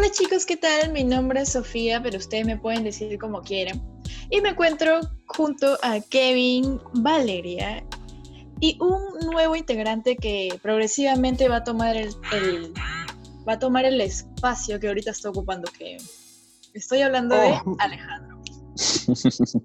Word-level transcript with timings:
Hola 0.00 0.12
chicos, 0.12 0.46
¿qué 0.46 0.56
tal? 0.56 0.92
Mi 0.92 1.04
nombre 1.04 1.42
es 1.42 1.50
Sofía, 1.50 2.02
pero 2.02 2.16
ustedes 2.16 2.46
me 2.46 2.56
pueden 2.56 2.84
decir 2.84 3.18
como 3.18 3.42
quieran. 3.42 3.82
Y 4.30 4.40
me 4.40 4.48
encuentro 4.48 5.00
junto 5.26 5.76
a 5.82 6.00
Kevin, 6.00 6.80
Valeria 6.94 7.84
y 8.60 8.78
un 8.80 9.30
nuevo 9.30 9.56
integrante 9.56 10.16
que 10.16 10.58
progresivamente 10.62 11.50
va 11.50 11.56
a 11.56 11.64
tomar 11.64 11.98
el, 11.98 12.14
va 13.46 13.52
a 13.52 13.58
tomar 13.58 13.84
el 13.84 14.00
espacio 14.00 14.80
que 14.80 14.88
ahorita 14.88 15.10
está 15.10 15.28
ocupando 15.28 15.70
Kevin. 15.78 16.00
Estoy 16.72 17.02
hablando 17.02 17.34
de 17.34 17.60
oh. 17.66 17.76
Alejandro. 17.78 18.40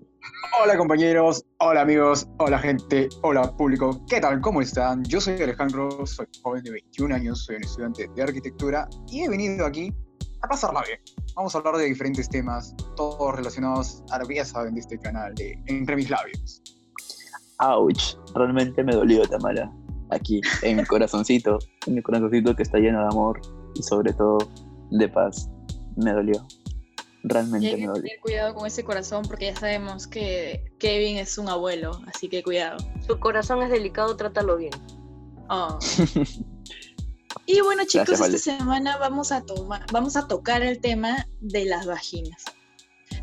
Hola 0.62 0.78
compañeros, 0.78 1.46
hola 1.60 1.82
amigos, 1.82 2.28
hola 2.40 2.60
gente, 2.60 3.10
hola 3.24 3.56
público, 3.56 4.06
¿qué 4.10 4.22
tal? 4.22 4.40
¿Cómo 4.42 4.62
están? 4.62 5.04
Yo 5.04 5.20
soy 5.20 5.42
Alejandro, 5.42 6.06
soy 6.06 6.28
joven 6.42 6.64
de 6.64 6.72
21 6.72 7.14
años, 7.16 7.44
soy 7.44 7.58
un 7.58 7.64
estudiante 7.64 8.10
de 8.16 8.24
arquitectura 8.24 8.88
y 9.08 9.24
he 9.24 9.30
venido 9.30 9.66
aquí 9.66 9.94
a 10.42 10.48
pasarla 10.48 10.84
bien. 10.84 11.00
Vamos 11.36 11.56
a 11.56 11.58
hablar 11.58 11.78
de 11.78 11.86
diferentes 11.86 12.30
temas, 12.30 12.76
todos 12.96 13.36
relacionados 13.36 14.04
a 14.12 14.20
lo 14.20 14.28
que 14.28 14.36
ya 14.36 14.46
saben 14.46 14.76
de 14.76 14.82
este 14.82 14.98
canal 15.00 15.34
de 15.36 15.60
Entre 15.68 15.96
mis 15.96 16.10
labios. 16.10 16.62
Ouch, 17.60 18.16
realmente 18.34 18.84
me 18.84 18.94
dolió 18.94 19.28
Tamara. 19.28 19.72
Aquí, 20.12 20.42
en 20.62 20.78
mi 20.78 20.86
corazoncito, 20.86 21.58
en 21.88 21.96
mi 21.96 22.02
corazoncito 22.02 22.56
que 22.56 22.64
está 22.64 22.78
lleno 22.78 23.00
de 23.00 23.08
amor 23.08 23.42
y 23.74 23.82
sobre 23.82 24.14
todo 24.14 24.38
de 24.92 25.10
paz. 25.10 25.50
Me 25.96 26.12
dolió. 26.12 26.46
Realmente 27.24 27.68
hay 27.68 27.76
que 27.78 27.88
me 27.88 27.94
Tener 27.94 28.20
cuidado 28.22 28.54
con 28.54 28.68
ese 28.68 28.84
corazón 28.84 29.24
porque 29.28 29.46
ya 29.46 29.56
sabemos 29.56 30.06
que 30.06 30.72
Kevin 30.78 31.18
es 31.18 31.40
un 31.40 31.50
abuelo, 31.50 32.00
así 32.14 32.30
que 32.30 32.44
cuidado. 32.44 32.78
Su 33.08 33.20
corazón 33.20 33.64
es 33.64 33.72
delicado, 33.72 34.16
trátalo 34.16 34.58
bien. 34.58 34.74
Oh. 35.50 35.80
y 37.46 37.62
bueno 37.62 37.84
chicos, 37.86 38.20
esta 38.20 38.38
semana 38.38 38.98
vamos 38.98 39.32
a, 39.32 39.42
tomar, 39.42 39.86
vamos 39.92 40.16
a 40.16 40.28
tocar 40.28 40.62
el 40.64 40.80
tema 40.80 41.28
de 41.42 41.66
las 41.66 41.86
vaginas. 41.86 42.44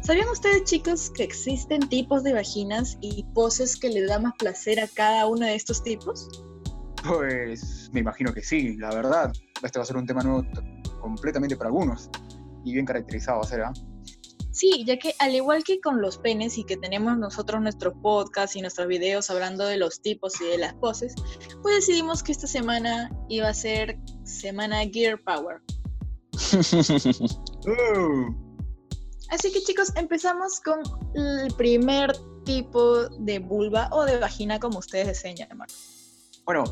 ¿Sabían 0.03 0.29
ustedes 0.29 0.65
chicos 0.65 1.11
que 1.11 1.23
existen 1.23 1.89
tipos 1.89 2.25
de 2.25 2.33
vaginas 2.33 2.99
y 3.01 3.25
poses 3.35 3.77
que 3.77 3.89
le 3.89 4.05
da 4.05 4.19
más 4.19 4.35
placer 4.39 4.81
a 4.81 4.89
cada 4.89 5.27
uno 5.27 5.47
de 5.47 5.55
estos 5.55 5.83
tipos? 5.83 6.29
Pues 7.07 7.89
me 7.93 8.01
imagino 8.01 8.33
que 8.33 8.43
sí, 8.43 8.77
la 8.77 8.95
verdad. 8.95 9.33
Este 9.63 9.79
va 9.79 9.83
a 9.85 9.87
ser 9.87 9.97
un 9.97 10.07
tema 10.07 10.23
nuevo 10.23 10.45
completamente 11.01 11.57
para 11.57 11.69
algunos 11.69 12.11
y 12.65 12.73
bien 12.73 12.87
caracterizado, 12.87 13.43
¿será? 13.45 13.73
Sí, 14.53 14.85
ya 14.87 14.99
que 14.99 15.15
al 15.19 15.35
igual 15.35 15.65
que 15.65 15.81
con 15.81 16.03
los 16.03 16.19
penes 16.19 16.59
y 16.59 16.65
que 16.65 16.77
tenemos 16.77 17.17
nosotros 17.17 17.63
nuestro 17.63 17.95
podcast 18.03 18.55
y 18.55 18.61
nuestros 18.61 18.87
videos 18.87 19.31
hablando 19.31 19.65
de 19.65 19.79
los 19.79 20.03
tipos 20.03 20.39
y 20.43 20.45
de 20.45 20.59
las 20.59 20.75
poses, 20.75 21.15
pues 21.63 21.77
decidimos 21.77 22.23
que 22.23 22.33
esta 22.33 22.47
semana 22.47 23.11
iba 23.31 23.49
a 23.49 23.55
ser 23.55 23.99
semana 24.25 24.81
Gear 24.91 25.19
Power. 25.19 25.61
Uh. 27.65 28.35
Así 29.31 29.53
que 29.53 29.63
chicos, 29.63 29.93
empezamos 29.95 30.61
con 30.61 30.81
el 31.15 31.55
primer 31.55 32.13
tipo 32.45 33.09
de 33.09 33.39
vulva 33.39 33.89
o 33.93 34.05
de 34.05 34.19
vagina 34.19 34.59
como 34.59 34.81
ustedes 34.81 35.07
deseen 35.07 35.37
llamar. 35.37 35.69
Bueno, 36.45 36.65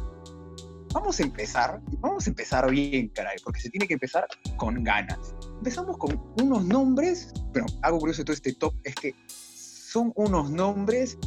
vamos 0.93 1.21
a 1.21 1.23
empezar, 1.23 1.81
vamos 1.99 2.27
a 2.27 2.31
empezar 2.31 2.71
bien, 2.71 3.09
caray, 3.09 3.37
porque 3.45 3.61
se 3.61 3.71
tiene 3.71 3.87
que 3.87 3.95
empezar 3.95 4.27
con 4.57 4.83
ganas 4.83 5.35
empezamos 5.61 5.99
con 5.99 6.19
unos 6.43 6.65
nombres, 6.65 7.33
pero 7.53 7.67
algo 7.83 7.99
curioso 7.99 8.23
de 8.23 8.25
todo 8.25 8.35
este 8.35 8.55
top 8.55 8.75
es 8.83 8.95
que 8.95 9.15
son 9.29 10.11
unos 10.17 10.51
nombres, 10.51 11.19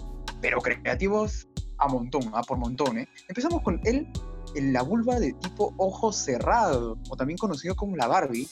pero 0.41 0.59
creativos 0.59 1.47
a 1.78 1.88
montón, 1.88 2.31
a 2.34 2.41
por 2.41 2.58
montón. 2.58 2.97
¿eh? 2.97 3.08
Empezamos 3.28 3.61
con 3.61 3.80
él, 3.84 4.11
la 4.56 4.81
vulva 4.81 5.19
de 5.19 5.34
tipo 5.34 5.73
ojo 5.78 6.11
cerrado, 6.11 6.97
o 7.09 7.16
también 7.16 7.38
conocido 7.38 7.75
como 7.75 7.95
la 7.95 8.08
Barbie. 8.08 8.47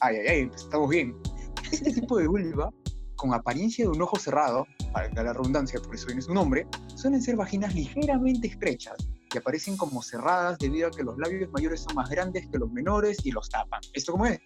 Ay, 0.00 0.16
ay, 0.16 0.26
ay, 0.26 0.50
estamos 0.54 0.90
bien. 0.90 1.14
Este 1.70 1.92
tipo 1.92 2.18
de 2.18 2.26
vulva, 2.26 2.72
con 3.14 3.32
apariencia 3.32 3.84
de 3.84 3.90
un 3.90 4.02
ojo 4.02 4.18
cerrado, 4.18 4.66
para 4.92 5.08
la 5.22 5.32
redundancia, 5.32 5.78
por 5.80 5.94
eso 5.94 6.06
viene 6.06 6.20
su 6.20 6.34
nombre, 6.34 6.66
suelen 6.96 7.22
ser 7.22 7.36
vaginas 7.36 7.72
ligeramente 7.76 8.48
estrechas, 8.48 8.96
que 9.30 9.38
aparecen 9.38 9.76
como 9.76 10.02
cerradas 10.02 10.58
debido 10.58 10.88
a 10.88 10.90
que 10.90 11.02
los 11.02 11.16
labios 11.16 11.50
mayores 11.52 11.80
son 11.80 11.94
más 11.94 12.10
grandes 12.10 12.48
que 12.48 12.58
los 12.58 12.70
menores 12.70 13.18
y 13.24 13.30
los 13.30 13.48
tapan. 13.48 13.80
¿Esto 13.94 14.12
cómo 14.12 14.26
es? 14.26 14.40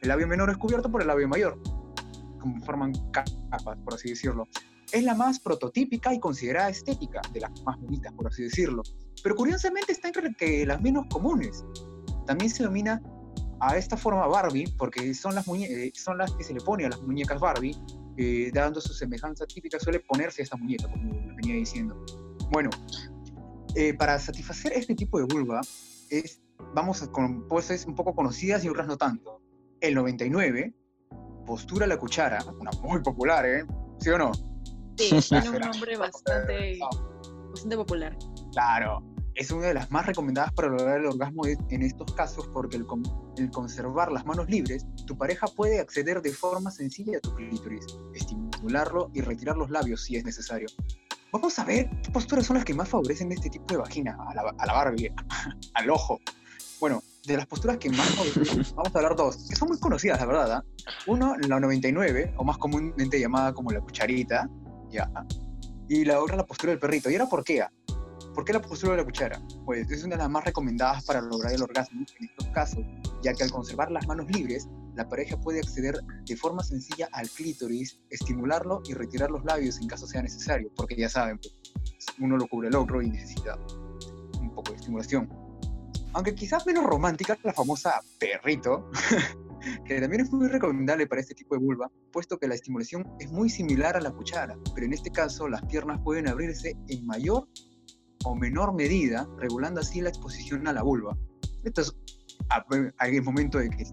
El 0.00 0.08
labio 0.08 0.26
menor 0.26 0.50
es 0.50 0.56
cubierto 0.56 0.90
por 0.90 1.02
el 1.02 1.08
labio 1.08 1.28
mayor, 1.28 1.60
como 2.40 2.64
forman 2.64 2.92
capas, 3.10 3.62
por 3.84 3.94
así 3.94 4.10
decirlo. 4.10 4.48
Es 4.90 5.04
la 5.04 5.14
más 5.14 5.38
prototípica 5.40 6.12
y 6.14 6.20
considerada 6.20 6.70
estética, 6.70 7.20
de 7.32 7.40
las 7.40 7.50
más 7.62 7.78
bonitas, 7.80 8.12
por 8.12 8.28
así 8.28 8.44
decirlo. 8.44 8.82
Pero 9.22 9.34
curiosamente 9.36 9.92
está 9.92 10.08
entre 10.08 10.66
las 10.66 10.80
menos 10.80 11.06
comunes. 11.10 11.64
También 12.26 12.50
se 12.50 12.62
denomina 12.62 13.00
a 13.60 13.76
esta 13.76 13.96
forma 13.96 14.26
Barbie, 14.26 14.74
porque 14.76 15.14
son 15.14 15.34
las, 15.34 15.46
eh, 15.48 15.92
son 15.94 16.18
las 16.18 16.32
que 16.32 16.42
se 16.42 16.52
le 16.52 16.60
pone 16.60 16.84
a 16.84 16.88
las 16.88 17.00
muñecas 17.00 17.38
Barbie, 17.40 17.76
eh, 18.16 18.50
dando 18.52 18.80
su 18.80 18.92
semejanza 18.92 19.46
típica, 19.46 19.78
suele 19.78 20.00
ponerse 20.00 20.42
a 20.42 20.44
esta 20.44 20.56
muñeca, 20.56 20.88
como 20.90 21.12
venía 21.36 21.54
diciendo. 21.54 22.04
Bueno, 22.50 22.70
eh, 23.74 23.94
para 23.94 24.18
satisfacer 24.18 24.72
este 24.74 24.94
tipo 24.94 25.18
de 25.18 25.24
vulva, 25.24 25.60
es, 26.10 26.40
vamos 26.74 27.00
con 27.08 27.48
poses 27.48 27.86
un 27.86 27.94
poco 27.94 28.14
conocidas 28.14 28.64
y 28.64 28.68
otras 28.68 28.86
no 28.86 28.96
tanto 28.96 29.42
el 29.82 29.94
99, 29.94 30.72
Postura 31.44 31.86
la 31.86 31.98
Cuchara, 31.98 32.42
una 32.60 32.70
muy 32.82 33.02
popular, 33.02 33.44
¿eh? 33.44 33.66
¿Sí 33.98 34.10
o 34.10 34.18
no? 34.18 34.32
Sí, 34.96 35.10
tiene 35.28 35.50
un 35.50 35.58
nombre 35.58 35.96
bastante, 35.96 36.78
bastante 37.50 37.76
popular. 37.76 38.16
Claro, 38.52 39.02
es 39.34 39.50
una 39.50 39.66
de 39.66 39.74
las 39.74 39.90
más 39.90 40.06
recomendadas 40.06 40.52
para 40.52 40.68
lograr 40.68 41.00
el 41.00 41.06
orgasmo 41.06 41.46
en 41.46 41.82
estos 41.82 42.12
casos 42.14 42.48
porque 42.52 42.76
el, 42.76 42.86
el, 43.38 43.50
conservar 43.50 44.12
las 44.12 44.24
manos 44.24 44.48
libres, 44.48 44.86
tu 45.06 45.18
pareja 45.18 45.46
puede 45.48 45.80
acceder 45.80 46.22
de 46.22 46.32
forma 46.32 46.70
sencilla 46.70 47.18
a 47.18 47.20
tu 47.20 47.34
clítoris, 47.34 47.86
estimularlo 48.14 49.10
y 49.14 49.20
retirar 49.20 49.56
los 49.56 49.70
labios 49.70 50.04
si 50.04 50.16
es 50.16 50.24
necesario. 50.24 50.68
Vamos 51.32 51.58
a 51.58 51.64
ver 51.64 51.88
qué 52.02 52.10
posturas 52.10 52.44
son 52.44 52.56
las 52.56 52.64
que 52.64 52.74
más 52.74 52.90
favorecen 52.90 53.32
este 53.32 53.48
tipo 53.48 53.64
de 53.72 53.78
vagina, 53.78 54.18
a 54.28 54.34
la, 54.34 54.54
a 54.58 54.66
la 54.66 54.72
Barbie, 54.74 55.10
al 55.74 55.90
ojo. 55.90 56.20
Bueno, 56.78 57.02
de 57.26 57.38
las 57.38 57.46
posturas 57.46 57.78
que 57.78 57.88
más 57.88 58.14
vamos 58.76 58.94
a 58.94 58.98
hablar 58.98 59.16
dos, 59.16 59.46
que 59.48 59.56
son 59.56 59.68
muy 59.68 59.78
conocidas, 59.78 60.20
la 60.20 60.26
verdad. 60.26 60.52
¿ah? 60.52 60.64
Uno, 61.06 61.34
la 61.48 61.58
99, 61.58 62.34
o 62.36 62.44
más 62.44 62.58
comúnmente 62.58 63.18
llamada 63.18 63.54
como 63.54 63.70
la 63.70 63.80
cucharita, 63.80 64.46
ya. 64.90 65.10
Y 65.88 66.04
la 66.04 66.20
otra, 66.20 66.36
la 66.36 66.44
postura 66.44 66.72
del 66.72 66.78
perrito. 66.78 67.08
¿Y 67.08 67.14
ahora 67.14 67.30
por 67.30 67.44
qué? 67.44 67.62
Ah? 67.62 67.72
¿Por 68.34 68.44
qué 68.44 68.52
la 68.52 68.60
postura 68.60 68.92
de 68.92 68.98
la 68.98 69.04
cuchara? 69.04 69.40
Pues 69.64 69.90
es 69.90 70.04
una 70.04 70.16
de 70.16 70.22
las 70.22 70.30
más 70.30 70.44
recomendadas 70.44 71.02
para 71.04 71.22
lograr 71.22 71.54
el 71.54 71.62
orgasmo 71.62 72.04
en 72.18 72.28
estos 72.28 72.46
casos, 72.48 72.84
ya 73.22 73.32
que 73.32 73.44
al 73.44 73.50
conservar 73.50 73.90
las 73.90 74.06
manos 74.06 74.26
libres, 74.30 74.68
la 74.94 75.08
pareja 75.08 75.40
puede 75.40 75.60
acceder 75.60 75.96
de 76.24 76.36
forma 76.36 76.62
sencilla 76.62 77.08
al 77.12 77.28
clítoris, 77.28 78.00
estimularlo 78.10 78.82
y 78.86 78.94
retirar 78.94 79.30
los 79.30 79.44
labios 79.44 79.80
en 79.80 79.88
caso 79.88 80.06
sea 80.06 80.22
necesario, 80.22 80.70
porque 80.76 80.96
ya 80.96 81.08
saben, 81.08 81.38
pues, 81.38 82.06
uno 82.18 82.36
lo 82.36 82.46
cubre 82.46 82.68
el 82.68 82.76
otro 82.76 83.00
y 83.02 83.10
necesita 83.10 83.58
un 84.40 84.54
poco 84.54 84.70
de 84.72 84.76
estimulación 84.76 85.42
aunque 86.14 86.34
quizás 86.34 86.66
menos 86.66 86.84
romántica, 86.84 87.38
la 87.42 87.52
famosa 87.52 88.00
perrito, 88.18 88.90
que 89.86 90.00
también 90.00 90.22
es 90.22 90.32
muy 90.32 90.48
recomendable 90.48 91.06
para 91.06 91.20
este 91.20 91.34
tipo 91.34 91.54
de 91.54 91.60
vulva, 91.60 91.90
puesto 92.12 92.38
que 92.38 92.48
la 92.48 92.54
estimulación 92.54 93.06
es 93.18 93.30
muy 93.30 93.48
similar 93.48 93.96
a 93.96 94.00
la 94.00 94.10
cuchara, 94.10 94.56
pero 94.74 94.86
en 94.86 94.92
este 94.92 95.10
caso 95.10 95.48
las 95.48 95.62
piernas 95.62 96.00
pueden 96.04 96.28
abrirse 96.28 96.76
en 96.88 97.06
mayor 97.06 97.48
o 98.24 98.34
menor 98.34 98.74
medida, 98.74 99.26
regulando 99.38 99.80
así 99.80 100.00
la 100.00 100.10
exposición 100.10 100.66
a 100.68 100.72
la 100.72 100.82
vulva. 100.82 101.16
Esto 101.64 101.80
es 101.80 101.92
el 103.00 103.22
momento 103.22 103.58
de 103.58 103.70
que 103.70 103.84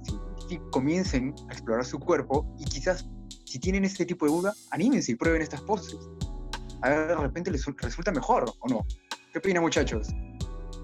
comiencen 0.72 1.36
a 1.50 1.54
explorar 1.54 1.86
su 1.86 2.00
cuerpo 2.00 2.52
y 2.58 2.66
quizás 2.66 3.06
si 3.46 3.60
tienen 3.60 3.86
este 3.86 4.06
tipo 4.06 4.26
de 4.26 4.32
vulva, 4.32 4.54
anímense 4.72 5.12
y 5.12 5.16
prueben 5.16 5.42
estas 5.42 5.62
poses. 5.62 5.98
A 6.82 6.90
ver, 6.90 7.08
de 7.08 7.16
repente 7.16 7.52
les 7.52 7.66
resulta 7.66 8.12
mejor 8.12 8.54
o 8.60 8.68
no. 8.68 8.86
¿Qué 9.32 9.40
opinan 9.40 9.64
muchachos? 9.64 10.08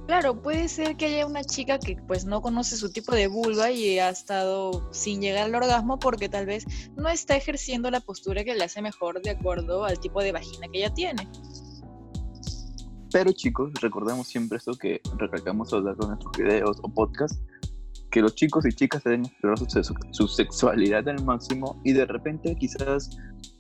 Claro, 0.07 0.39
puede 0.39 0.67
ser 0.67 0.97
que 0.97 1.05
haya 1.05 1.25
una 1.25 1.43
chica 1.43 1.79
que 1.79 1.97
pues 2.07 2.25
no 2.25 2.41
conoce 2.41 2.75
su 2.75 2.91
tipo 2.91 3.13
de 3.13 3.27
vulva 3.27 3.71
y 3.71 3.97
ha 3.97 4.09
estado 4.09 4.87
sin 4.91 5.19
llegar 5.19 5.45
al 5.45 5.55
orgasmo 5.55 5.97
porque 5.97 6.29
tal 6.29 6.45
vez 6.45 6.65
no 6.95 7.09
está 7.09 7.35
ejerciendo 7.35 7.89
la 7.89 8.01
postura 8.01 8.43
que 8.43 8.53
le 8.53 8.63
hace 8.63 8.83
mejor 8.83 9.21
de 9.23 9.31
acuerdo 9.31 9.83
al 9.83 9.99
tipo 9.99 10.21
de 10.21 10.31
vagina 10.31 10.67
que 10.71 10.79
ella 10.79 10.93
tiene. 10.93 11.27
Pero 13.11 13.31
chicos, 13.31 13.71
recordemos 13.81 14.27
siempre 14.27 14.57
esto 14.57 14.73
que 14.73 15.01
recalcamos 15.17 15.73
a 15.73 15.77
lo 15.77 15.83
largo 15.83 16.03
de 16.03 16.09
nuestros 16.09 16.37
videos 16.37 16.77
o 16.83 16.89
podcasts, 16.89 17.39
que 18.15 18.21
los 18.21 18.33
chicos 18.33 18.65
y 18.65 18.71
chicas 18.71 19.03
deben 19.03 19.25
explorar 19.25 19.59
su, 19.59 19.93
su, 20.11 20.27
sexualidad 20.29 21.05
al 21.09 21.21
máximo 21.25 21.81
y 21.83 21.91
de 21.91 22.05
repente 22.05 22.55
quizás 22.55 23.09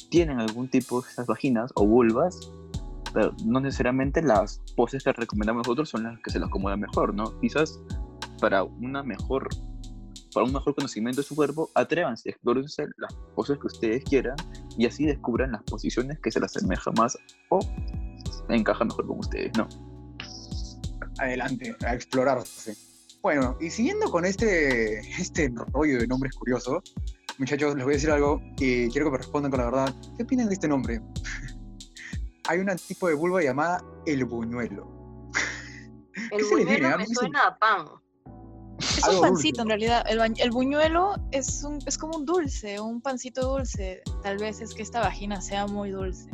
tienen 0.09 0.39
algún 0.39 0.69
tipo 0.69 1.01
de 1.01 1.09
esas 1.09 1.27
vaginas 1.27 1.73
o 1.75 1.85
vulvas 1.85 2.39
pero 3.13 3.35
no 3.43 3.59
necesariamente 3.59 4.21
las 4.21 4.61
poses 4.77 5.03
que 5.03 5.11
recomendamos 5.11 5.67
nosotros 5.67 5.89
son 5.89 6.03
las 6.03 6.17
que 6.21 6.31
se 6.31 6.39
les 6.39 6.47
acomodan 6.47 6.79
mejor, 6.79 7.13
¿no? 7.13 7.37
Quizás 7.41 7.81
para 8.39 8.63
una 8.63 9.03
mejor 9.03 9.49
para 10.33 10.45
un 10.45 10.53
mejor 10.53 10.73
conocimiento 10.73 11.19
de 11.19 11.27
su 11.27 11.35
cuerpo, 11.35 11.69
atrévanse, 11.75 12.29
explórense 12.29 12.85
las 12.95 13.13
poses 13.35 13.57
que 13.59 13.67
ustedes 13.67 14.05
quieran 14.05 14.37
y 14.77 14.85
así 14.85 15.05
descubran 15.05 15.51
las 15.51 15.63
posiciones 15.63 16.17
que 16.21 16.31
se 16.31 16.39
les 16.39 16.55
asemeja 16.55 16.91
más 16.91 17.17
o 17.49 17.59
encaja 18.47 18.85
mejor 18.85 19.05
con 19.05 19.19
ustedes, 19.19 19.51
¿no? 19.57 19.67
Adelante, 21.17 21.75
a 21.85 21.93
explorarse. 21.93 22.94
Bueno, 23.25 23.57
y 23.59 23.71
siguiendo 23.71 24.11
con 24.11 24.23
este, 24.23 24.99
este 25.19 25.51
rollo 25.73 25.97
de 25.97 26.05
nombres 26.05 26.35
curiosos, 26.35 26.93
muchachos, 27.39 27.73
les 27.73 27.83
voy 27.83 27.93
a 27.93 27.97
decir 27.97 28.11
algo 28.11 28.39
y 28.59 28.87
quiero 28.91 29.07
que 29.07 29.13
me 29.13 29.17
respondan 29.17 29.49
con 29.49 29.61
la 29.61 29.65
verdad. 29.65 29.95
¿Qué 30.15 30.21
opinan 30.21 30.47
de 30.47 30.53
este 30.53 30.67
nombre? 30.67 31.01
Hay 32.47 32.59
un 32.59 32.67
tipo 32.87 33.07
de 33.07 33.15
vulva 33.15 33.41
llamada 33.41 33.83
el 34.05 34.25
buñuelo. 34.25 35.31
El 36.31 36.37
¿Qué 36.37 36.43
se 36.43 36.55
les 36.55 36.65
viene? 36.67 36.81
buñuelo 36.81 36.95
A 36.95 36.97
me 36.99 37.07
suena 37.07 37.39
a 37.47 37.57
pan. 37.57 37.87
Es 38.79 39.07
un 39.07 39.15
dulce. 39.15 39.21
pancito 39.21 39.61
en 39.63 39.67
realidad. 39.69 40.05
El, 40.07 40.51
buñuelo 40.51 41.15
es, 41.31 41.63
un, 41.63 41.79
es 41.87 41.97
como 41.97 42.19
un 42.19 42.25
dulce, 42.27 42.79
un 42.79 43.01
pancito 43.01 43.41
dulce. 43.55 44.03
Tal 44.21 44.37
vez 44.37 44.61
es 44.61 44.75
que 44.75 44.83
esta 44.83 44.99
vagina 44.99 45.41
sea 45.41 45.65
muy 45.65 45.89
dulce. 45.89 46.29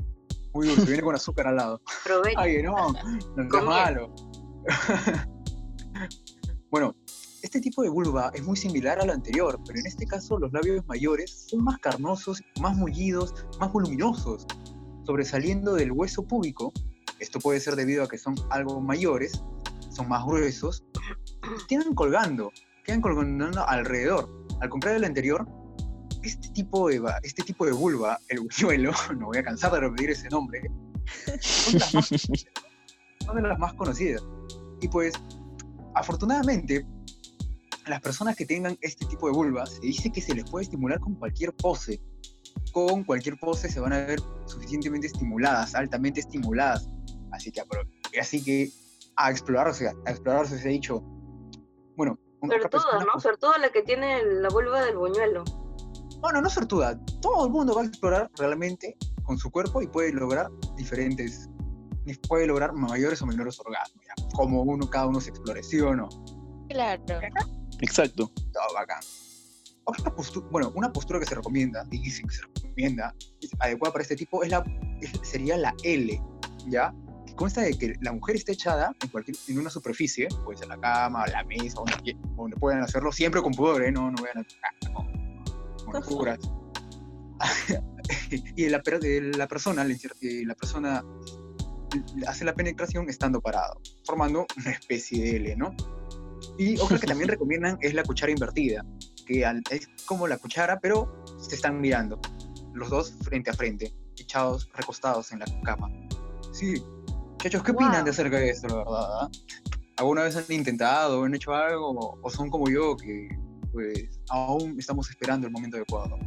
Muy 0.54 0.68
dulce, 0.68 0.88
viene 0.88 1.04
con 1.04 1.16
azúcar 1.16 1.48
al 1.48 1.56
lado. 1.56 1.82
Provecho. 2.04 2.38
Ay, 2.38 2.62
no, 2.62 2.92
no 3.38 3.44
es 3.44 3.64
malo. 3.64 4.14
bueno, 6.72 6.96
este 7.42 7.60
tipo 7.60 7.84
de 7.84 7.90
vulva 7.90 8.32
es 8.34 8.44
muy 8.44 8.56
similar 8.56 9.00
a 9.02 9.06
lo 9.06 9.12
anterior, 9.12 9.60
pero 9.68 9.78
en 9.78 9.88
este 9.88 10.08
caso 10.08 10.40
los 10.40 10.54
labios 10.54 10.86
mayores 10.88 11.48
son 11.50 11.66
más 11.66 11.78
carnosos, 11.80 12.42
más 12.62 12.78
mullidos, 12.78 13.46
más 13.60 13.74
voluminosos, 13.74 14.48
sobresaliendo 15.06 15.74
del 15.74 15.92
hueso 15.92 16.24
púbico. 16.24 16.72
Esto 17.20 17.40
puede 17.40 17.60
ser 17.60 17.76
debido 17.76 18.04
a 18.04 18.08
que 18.08 18.18
son 18.18 18.36
algo 18.52 18.80
mayores, 18.80 19.44
son 19.90 20.08
más 20.08 20.26
gruesos, 20.26 20.86
quedan 21.68 21.94
colgando, 21.94 22.54
quedan 22.86 23.02
colgando 23.02 23.68
alrededor. 23.68 24.30
Al 24.62 24.70
contrario 24.70 25.02
del 25.02 25.10
anterior, 25.10 25.46
este 26.24 26.50
tipo 26.50 26.88
de, 26.88 27.02
este 27.24 27.44
tipo 27.44 27.66
de 27.66 27.74
vulva, 27.74 28.18
el 28.30 28.40
buñuelo, 28.40 28.94
no 29.18 29.26
voy 29.26 29.40
a 29.40 29.44
cansar 29.44 29.74
de 29.74 29.82
repetir 29.82 30.12
ese 30.12 30.30
nombre, 30.30 30.62
son 31.42 31.80
las 31.80 31.94
más, 31.94 32.10
son 33.26 33.36
de 33.36 33.42
las 33.42 33.60
más 33.60 33.74
conocidas. 33.74 34.24
Y 34.80 34.88
pues, 34.88 35.14
afortunadamente, 35.96 36.86
las 37.88 38.02
personas 38.02 38.36
que 38.36 38.46
tengan 38.46 38.78
este 38.82 39.06
tipo 39.06 39.28
de 39.28 39.34
vulva, 39.34 39.66
se 39.66 39.80
dice 39.80 40.12
que 40.12 40.22
se 40.22 40.34
les 40.36 40.50
puede 40.50 40.64
estimular 40.64 41.00
con 41.00 41.16
cualquier 41.16 41.54
pose. 41.54 42.02
Con 42.72 43.04
cualquier 43.04 43.38
pose 43.38 43.70
se 43.70 43.80
van 43.80 43.94
a 43.94 43.98
ver 43.98 44.20
suficientemente 44.46 45.08
estimuladas, 45.08 45.76
altamente 45.76 46.20
estimuladas. 46.20 46.90
Así 47.32 47.52
que, 47.52 47.64
así 48.20 48.44
que 48.44 48.72
a 49.16 49.32
explorarse, 49.32 49.88
a 49.88 50.12
explorarse 50.12 50.58
se 50.58 50.68
ha 50.68 50.72
dicho. 50.72 51.02
Bueno, 51.96 52.18
Sortuda, 52.50 53.06
¿no? 53.06 53.20
Sortuda 53.20 53.58
la 53.60 53.70
que 53.70 53.84
tiene 53.84 54.24
la 54.24 54.50
vulva 54.50 54.84
del 54.84 54.98
buñuelo. 54.98 55.44
Bueno, 56.22 56.42
no 56.42 56.50
sortuda. 56.50 57.00
Todo 57.22 57.46
el 57.46 57.52
mundo 57.52 57.76
va 57.76 57.84
a 57.84 57.86
explorar 57.86 58.32
realmente 58.38 58.98
con 59.24 59.38
su 59.38 59.52
cuerpo 59.52 59.82
y 59.82 59.88
puede 59.88 60.12
lograr 60.12 60.50
diferentes, 60.76 61.50
y 62.06 62.16
puede 62.16 62.48
lograr 62.48 62.74
mayores 62.74 63.22
o 63.22 63.28
menores 63.28 63.60
orgasmos, 63.60 64.01
ya, 64.32 64.38
como 64.38 64.62
uno, 64.64 64.90
cada 64.90 65.08
uno 65.08 65.20
se 65.22 65.30
explore, 65.30 65.62
¿sí 65.64 65.80
o 65.80 65.96
no? 65.96 66.10
Claro. 66.70 67.04
Exacto. 67.80 68.32
Todo 68.54 68.74
bacán. 68.74 69.00
Otra 69.84 70.14
postura, 70.14 70.48
bueno, 70.52 70.72
una 70.76 70.92
postura 70.94 71.20
que 71.20 71.26
se 71.26 71.36
recomienda, 71.36 71.86
y 71.92 72.02
que 72.04 72.10
se 72.12 72.22
recomienda, 72.54 73.14
es 73.42 73.50
adecuada 73.60 73.92
para 73.94 74.04
este 74.04 74.16
tipo, 74.16 74.44
es 74.44 74.50
la, 74.52 74.64
es- 75.02 75.28
sería 75.28 75.58
la 75.58 75.74
L, 75.84 76.22
¿ya? 76.68 76.94
Que 77.26 77.36
consta 77.36 77.62
de 77.62 77.74
que 77.78 77.96
la 78.02 78.14
mujer 78.14 78.36
esté 78.36 78.52
echada 78.54 78.96
en, 79.02 79.10
cualquier, 79.10 79.36
en 79.48 79.60
una 79.60 79.70
superficie, 79.70 80.28
puede 80.46 80.60
ser 80.60 80.68
la 80.68 80.80
cama, 80.80 81.26
la 81.28 81.44
mesa, 81.44 81.76
donde, 81.76 82.16
donde 82.38 82.58
puedan 82.58 82.82
hacerlo, 82.84 83.12
siempre 83.12 83.42
con 83.42 83.54
pudor, 83.54 83.84
¿eh? 83.84 83.92
No, 83.92 84.12
no 84.12 84.22
vayan 84.22 84.46
a... 84.46 84.94
Con, 84.94 85.08
con 85.86 85.94
locuras. 85.94 86.40
y 88.56 88.70
la, 88.70 88.82
la 88.86 89.48
persona, 89.48 89.84
la, 89.84 89.94
eh, 89.94 90.44
la 90.46 90.54
persona 90.54 91.04
hace 92.28 92.46
la 92.46 92.54
penetración 92.54 93.10
estando 93.10 93.42
parado, 93.42 93.80
formando 94.06 94.46
una 94.58 94.72
especie 94.72 95.24
de 95.24 95.36
L, 95.38 95.56
¿no? 95.58 95.76
Y 96.58 96.78
otra 96.80 96.98
que 97.00 97.08
también 97.08 97.30
recomiendan 97.30 97.78
es 97.82 97.94
la 97.94 98.04
cuchara 98.04 98.32
invertida, 98.32 98.86
que 99.26 99.46
al- 99.46 99.64
es 99.70 99.88
como 100.06 100.28
la 100.28 100.38
cuchara, 100.38 100.80
pero 100.80 101.24
se 101.40 101.56
están 101.56 101.80
mirando, 101.80 102.20
los 102.74 102.90
dos 102.90 103.14
frente 103.24 103.50
a 103.50 103.54
frente, 103.54 103.94
echados, 104.18 104.70
recostados 104.74 105.32
en 105.32 105.40
la 105.40 105.46
cama. 105.64 105.90
Sí. 106.52 106.84
Muchachos, 107.32 107.64
¿qué 107.64 107.72
opinan 107.72 107.94
Wow. 107.96 108.04
de 108.06 108.10
acerca 108.12 108.38
de 108.38 108.50
esto, 108.50 108.68
la 108.68 108.76
verdad? 108.76 109.08
ah? 109.22 109.30
¿Alguna 109.98 110.24
vez 110.24 110.36
han 110.36 110.46
intentado, 110.50 111.24
han 111.24 111.34
hecho 111.36 111.54
algo, 111.54 112.20
o 112.22 112.30
son 112.30 112.50
como 112.50 112.70
yo, 112.70 112.96
que 112.98 113.30
pues 113.72 114.10
aún 114.30 114.76
estamos 114.80 115.10
esperando 115.10 115.48
el 115.48 115.54
momento 115.54 115.78
adecuado? 115.78 116.18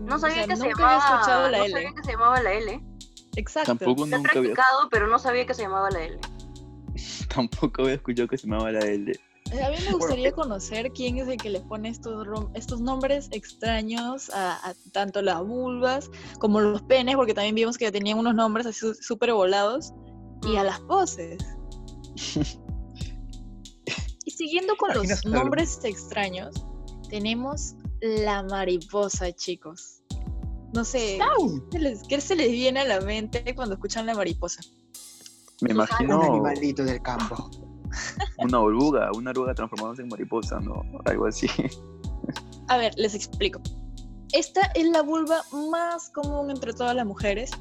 No 0.00 0.16
O 0.16 0.18
sabía 0.18 0.44
sea, 0.44 0.46
que 0.48 0.56
se 0.56 0.68
llamaba. 0.68 0.96
escuchado 0.98 1.48
la 1.50 1.58
no 1.58 1.64
L. 1.64 1.72
sabía 1.72 1.90
que 1.94 2.02
se 2.04 2.12
llamaba 2.12 2.42
la 2.42 2.52
L. 2.52 2.82
Exacto. 3.36 3.76
Tampoco 3.76 4.04
he 4.06 4.10
nunca 4.10 4.30
había, 4.38 4.54
practicado, 4.54 4.88
pero 4.90 5.06
no 5.06 5.18
sabía 5.18 5.46
que 5.46 5.54
se 5.54 5.62
llamaba 5.62 5.90
la 5.90 6.02
L. 6.04 6.18
tampoco 7.34 7.82
había 7.82 7.94
escuchado 7.94 8.28
que 8.28 8.38
se 8.38 8.46
llamaba 8.46 8.72
la 8.72 8.80
L. 8.80 9.12
Eh, 9.52 9.62
A 9.62 9.70
mí 9.70 9.76
me 9.86 9.92
gustaría 9.98 10.32
conocer 10.32 10.90
quién 10.92 11.18
es 11.18 11.28
el 11.28 11.36
que 11.36 11.50
le 11.50 11.60
pone 11.60 11.88
estos, 11.90 12.26
rom- 12.26 12.50
estos 12.54 12.80
nombres 12.80 13.28
extraños 13.32 14.30
a, 14.30 14.54
a 14.68 14.74
tanto 14.92 15.22
las 15.22 15.44
vulvas 15.46 16.10
como 16.40 16.60
los 16.60 16.82
penes, 16.82 17.14
porque 17.16 17.34
también 17.34 17.54
vimos 17.54 17.76
que 17.78 17.92
tenían 17.92 18.18
unos 18.18 18.34
nombres 18.34 18.66
así 18.66 18.92
súper 19.00 19.32
volados, 19.32 19.92
y 20.46 20.56
a 20.56 20.62
Mm. 20.62 20.66
las 20.66 20.80
poses. 20.80 21.38
y 24.24 24.30
siguiendo 24.30 24.74
con 24.76 24.94
los 24.94 25.24
nombres 25.26 25.78
extraños, 25.84 26.54
tenemos 27.08 27.74
la 28.00 28.42
mariposa, 28.42 29.32
chicos. 29.32 30.02
No 30.72 30.84
sé, 30.84 31.18
¿qué, 31.70 31.78
les- 31.78 32.02
qué 32.04 32.20
se 32.20 32.36
les 32.36 32.50
viene 32.50 32.80
a 32.80 32.84
la 32.84 33.00
mente 33.00 33.54
cuando 33.54 33.74
escuchan 33.74 34.06
la 34.06 34.14
mariposa? 34.14 34.60
Me 35.62 35.70
imagino 35.72 36.18
Un 36.20 36.24
animalito 36.26 36.84
del 36.84 37.00
campo. 37.02 37.50
una 38.38 38.60
oruga, 38.60 39.10
una 39.14 39.30
oruga 39.30 39.54
transformándose 39.54 40.02
en 40.02 40.08
mariposa, 40.08 40.60
¿no? 40.60 40.82
Algo 41.06 41.26
así. 41.26 41.46
A 42.68 42.76
ver, 42.76 42.92
les 42.96 43.14
explico. 43.14 43.60
Esta 44.32 44.62
es 44.74 44.86
la 44.88 45.02
vulva 45.02 45.42
más 45.70 46.10
común 46.10 46.50
entre 46.50 46.72
todas 46.74 46.94
las 46.94 47.06
mujeres, 47.06 47.52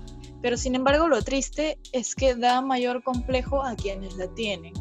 pero 0.41 0.57
sin 0.57 0.75
embargo 0.75 1.07
lo 1.07 1.21
triste 1.21 1.77
es 1.93 2.15
que 2.15 2.35
da 2.35 2.59
mayor 2.61 3.03
complejo 3.03 3.63
a 3.63 3.75
quienes 3.75 4.15
la 4.17 4.27
tienen. 4.33 4.73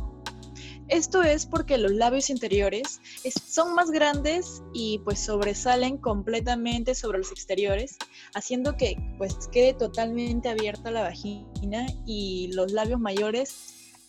Esto 0.88 1.22
es 1.22 1.46
porque 1.46 1.78
los 1.78 1.92
labios 1.92 2.28
interiores 2.30 3.00
es- 3.24 3.34
son 3.34 3.74
más 3.74 3.90
grandes 3.90 4.62
y 4.72 4.98
pues 5.00 5.18
sobresalen 5.20 5.96
completamente 5.98 6.94
sobre 6.94 7.18
los 7.18 7.30
exteriores, 7.32 7.96
haciendo 8.34 8.76
que 8.76 8.96
pues 9.18 9.34
quede 9.50 9.74
totalmente 9.74 10.48
abierta 10.48 10.90
la 10.90 11.02
vagina 11.02 11.86
y 12.06 12.50
los 12.52 12.72
labios 12.72 13.00
mayores 13.00 13.54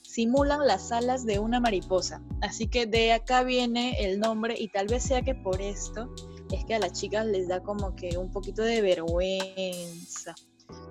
simulan 0.03 0.65
las 0.65 0.91
alas 0.91 1.25
de 1.25 1.39
una 1.39 1.59
mariposa. 1.59 2.21
Así 2.41 2.67
que 2.67 2.85
de 2.85 3.11
acá 3.13 3.43
viene 3.43 3.95
el 3.99 4.19
nombre 4.19 4.55
y 4.57 4.69
tal 4.69 4.87
vez 4.87 5.03
sea 5.03 5.21
que 5.21 5.35
por 5.35 5.61
esto 5.61 6.09
es 6.51 6.63
que 6.65 6.75
a 6.75 6.79
las 6.79 6.93
chicas 6.93 7.25
les 7.25 7.47
da 7.47 7.61
como 7.63 7.95
que 7.95 8.17
un 8.17 8.31
poquito 8.31 8.61
de 8.61 8.81
vergüenza. 8.81 10.35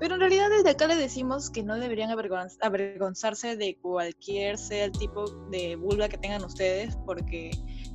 Pero 0.00 0.14
en 0.14 0.20
realidad 0.20 0.50
desde 0.50 0.70
acá 0.70 0.86
les 0.86 0.98
decimos 0.98 1.50
que 1.50 1.62
no 1.62 1.76
deberían 1.76 2.10
avergonz- 2.10 2.58
avergonzarse 2.60 3.56
de 3.56 3.76
cualquier 3.78 4.58
sea 4.58 4.84
el 4.86 4.92
tipo 4.92 5.24
de 5.50 5.76
vulva 5.76 6.08
que 6.08 6.18
tengan 6.18 6.44
ustedes, 6.44 6.96
porque 7.06 7.50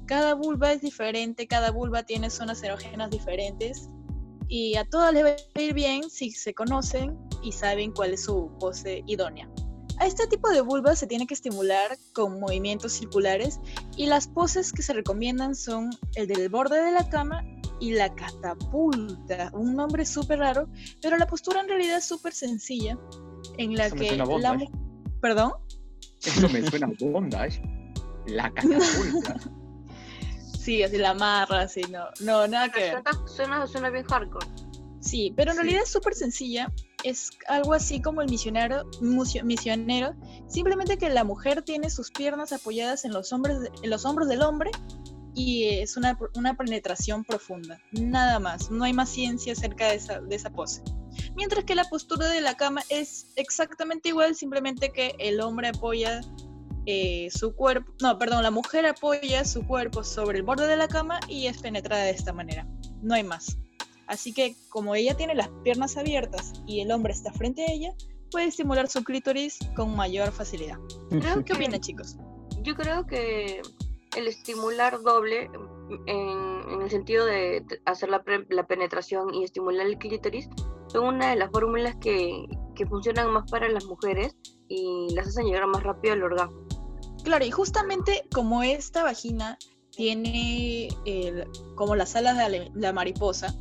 cada 0.06 0.34
vulva 0.34 0.74
es 0.74 0.82
diferente, 0.82 1.48
cada 1.48 1.72
vulva 1.72 2.04
tiene 2.04 2.30
zonas 2.30 2.64
erógenas 2.64 3.10
diferentes 3.12 3.90
y 4.48 4.76
a 4.76 4.86
todas 4.86 5.14
les 5.14 5.24
va 5.24 5.30
a 5.30 5.62
ir 5.62 5.74
bien 5.74 6.10
si 6.10 6.32
se 6.32 6.54
conocen 6.54 7.18
y 7.44 7.52
saben 7.52 7.92
cuál 7.92 8.14
es 8.14 8.24
su 8.24 8.52
pose 8.60 9.04
idónea. 9.06 9.50
A 10.00 10.06
este 10.08 10.28
tipo 10.28 10.50
de 10.50 10.62
vulva 10.62 10.96
se 10.96 11.08
tiene 11.08 11.28
que 11.28 11.34
estimular 11.34 11.98
con 12.14 12.40
movimientos 12.40 12.94
circulares 12.94 13.60
y 13.98 14.06
las 14.06 14.28
poses 14.28 14.72
que 14.72 14.82
se 14.82 14.94
recomiendan 14.94 15.56
son 15.56 15.90
el 16.16 16.28
del 16.28 16.48
borde 16.50 16.82
de 16.82 16.92
la 16.92 17.10
cama 17.10 17.44
y 17.82 17.92
la 17.92 18.14
catapulta, 18.16 19.52
un 19.54 19.76
nombre 19.76 20.06
súper 20.06 20.40
raro, 20.40 20.70
pero 21.02 21.18
la 21.18 21.28
postura 21.28 21.62
en 21.62 21.68
realidad 21.68 21.98
es 21.98 22.06
súper 22.06 22.34
sencilla, 22.34 22.98
en 23.58 23.76
la 23.76 23.86
Eso 23.88 23.96
que 23.96 24.16
la 24.16 24.58
¿Perdón? 25.22 25.54
Eso 26.24 26.50
me 26.50 26.66
suena 26.70 26.88
a 26.88 26.92
bondage. 27.00 27.62
La 28.28 28.50
catapulta. 28.54 29.36
Sí, 30.58 30.84
así 30.84 30.98
la 30.98 31.12
amarra, 31.12 31.62
así, 31.62 31.82
no, 31.90 32.06
no, 32.22 32.48
nada 32.48 32.70
que 32.72 32.80
ver. 32.82 32.92
Suena, 32.92 33.28
suena, 33.28 33.68
suena 33.68 33.90
bien 33.90 34.06
hardcore. 34.06 34.46
Sí, 35.02 35.34
pero 35.36 35.52
en 35.52 35.58
Sí. 35.58 35.64
realidad 35.64 35.84
es 35.84 35.90
súper 35.90 36.14
sencilla. 36.14 36.72
Es 37.10 37.32
algo 37.48 37.74
así 37.74 38.04
como 38.04 38.22
el 38.22 38.30
misionero, 38.30 38.86
misionero, 39.02 40.14
simplemente 40.48 41.00
que 41.00 41.10
la 41.10 41.24
mujer 41.24 41.64
tiene 41.64 41.90
sus 41.90 42.12
piernas 42.12 42.54
apoyadas 42.54 43.04
en 43.04 43.14
los, 43.14 43.34
hombres 43.34 43.58
en 43.82 43.90
los 43.90 44.06
hombros 44.06 44.28
del 44.28 44.44
hombre 44.44 44.70
y 45.34 45.64
es 45.80 45.98
una, 45.98 46.20
una 46.36 46.56
penetración 46.56 47.24
profunda. 47.24 47.82
Nada 47.94 48.38
más, 48.38 48.70
no 48.70 48.84
hay 48.84 48.94
más 48.94 49.10
ciencia 49.10 49.54
acerca 49.54 49.88
de 49.88 49.96
esa, 49.96 50.22
de 50.22 50.36
esa 50.36 50.52
pose. 50.52 50.84
Mientras 51.36 51.66
que 51.66 51.74
la 51.74 51.86
postura 51.86 52.28
de 52.28 52.42
la 52.42 52.56
cama 52.56 52.84
es 52.90 53.32
exactamente 53.36 54.10
igual, 54.10 54.36
simplemente 54.36 54.92
que 54.92 55.16
el 55.18 55.42
hombre 55.42 55.70
apoya 55.70 56.22
eh, 56.86 57.30
su 57.32 57.56
cuerpo, 57.56 57.92
no, 58.04 58.20
perdón, 58.20 58.44
la 58.44 58.52
mujer 58.52 58.86
apoya 58.86 59.46
su 59.46 59.66
cuerpo 59.66 60.04
sobre 60.04 60.38
el 60.38 60.44
borde 60.44 60.68
de 60.68 60.78
la 60.78 60.88
cama 60.88 61.20
y 61.28 61.48
es 61.48 61.58
penetrada 61.58 62.04
de 62.04 62.12
esta 62.12 62.34
manera. 62.34 62.68
No 63.02 63.16
hay 63.16 63.24
más. 63.24 63.58
Así 64.10 64.34
que 64.34 64.56
como 64.70 64.96
ella 64.96 65.16
tiene 65.16 65.36
las 65.36 65.50
piernas 65.64 65.96
abiertas 65.96 66.54
y 66.68 66.82
el 66.82 66.92
hombre 66.92 67.14
está 67.14 67.32
frente 67.32 67.64
a 67.64 67.72
ella, 67.72 67.94
puede 68.32 68.48
estimular 68.48 68.90
su 68.90 69.04
clítoris 69.04 69.58
con 69.76 69.96
mayor 69.96 70.32
facilidad. 70.32 70.78
Creo 71.10 71.46
¿Qué 71.46 71.54
opinan 71.54 71.80
chicos? 71.80 72.18
yo 72.64 72.76
creo 72.76 73.06
que 73.08 73.62
el 74.18 74.28
estimular 74.28 75.02
doble 75.02 75.50
en, 76.08 76.70
en 76.74 76.82
el 76.82 76.90
sentido 76.90 77.26
de 77.26 77.64
hacer 77.86 78.10
la, 78.10 78.24
pre- 78.24 78.46
la 78.50 78.68
penetración 78.68 79.34
y 79.34 79.44
estimular 79.44 79.86
el 79.86 79.98
clítoris 79.98 80.50
son 80.88 81.06
una 81.16 81.30
de 81.30 81.36
las 81.38 81.52
fórmulas 81.52 81.96
que, 82.02 82.46
que 82.76 82.86
funcionan 82.88 83.32
más 83.32 83.50
para 83.50 83.70
las 83.70 83.86
mujeres 83.86 84.36
y 84.68 85.08
las 85.14 85.28
hacen 85.28 85.46
llegar 85.46 85.66
más 85.68 85.84
rápido 85.84 86.16
al 86.16 86.24
orgasmo. 86.24 86.68
Claro, 87.24 87.46
y 87.46 87.52
justamente 87.52 88.24
como 88.34 88.64
esta 88.64 89.04
vagina 89.04 89.58
tiene 89.92 90.90
el- 91.06 91.46
como 91.76 91.96
las 91.96 92.16
alas 92.16 92.38
de 92.38 92.60
la, 92.60 92.70
la 92.74 92.94
mariposa, 92.94 93.54